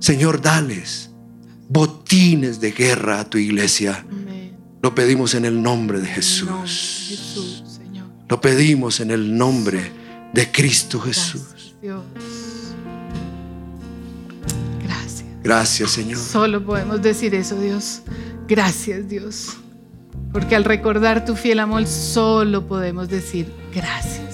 Señor, 0.00 0.40
dales 0.40 1.10
botines 1.70 2.60
de 2.60 2.72
guerra 2.72 3.20
a 3.20 3.30
tu 3.30 3.38
iglesia. 3.38 4.04
Lo 4.82 4.94
pedimos 4.94 5.34
en 5.34 5.44
el 5.44 5.62
nombre 5.62 6.00
de 6.00 6.08
Jesús. 6.08 6.48
Lo 8.28 8.40
pedimos 8.40 9.00
en 9.00 9.10
el 9.12 9.36
nombre 9.36 9.92
de 10.32 10.50
Cristo 10.50 11.00
Jesús. 11.00 11.76
Gracias. 14.82 15.24
Gracias, 15.42 15.90
Señor. 15.90 16.18
Solo 16.18 16.64
podemos 16.64 17.00
decir 17.00 17.34
eso, 17.34 17.58
Dios. 17.60 18.02
Gracias, 18.48 19.08
Dios. 19.08 19.56
Porque 20.32 20.54
al 20.56 20.64
recordar 20.64 21.24
tu 21.24 21.34
fiel 21.34 21.58
amor 21.60 21.86
solo 21.86 22.66
podemos 22.66 23.08
decir 23.08 23.52
gracias. 23.72 24.30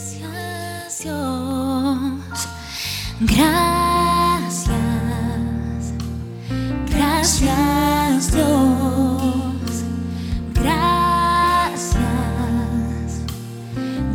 Gracias. 3.20 4.68
Gracias 6.90 8.32
Dios. 8.32 9.84
Gracias. 10.54 11.94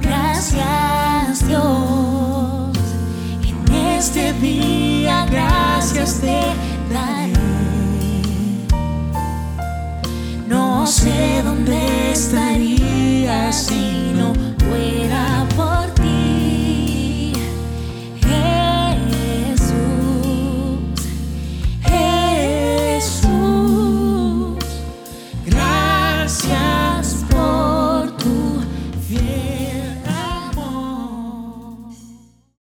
Gracias 0.01 1.47
Dios. 1.47 2.77
En 3.43 3.73
este 3.73 4.33
día 4.33 5.25
gracias 5.31 6.21
te 6.21 6.41
daré. 6.93 7.33
No 10.47 10.85
sé 10.85 11.40
¿dónde 11.65 12.11
estaría 12.11 13.51
si 13.51 14.10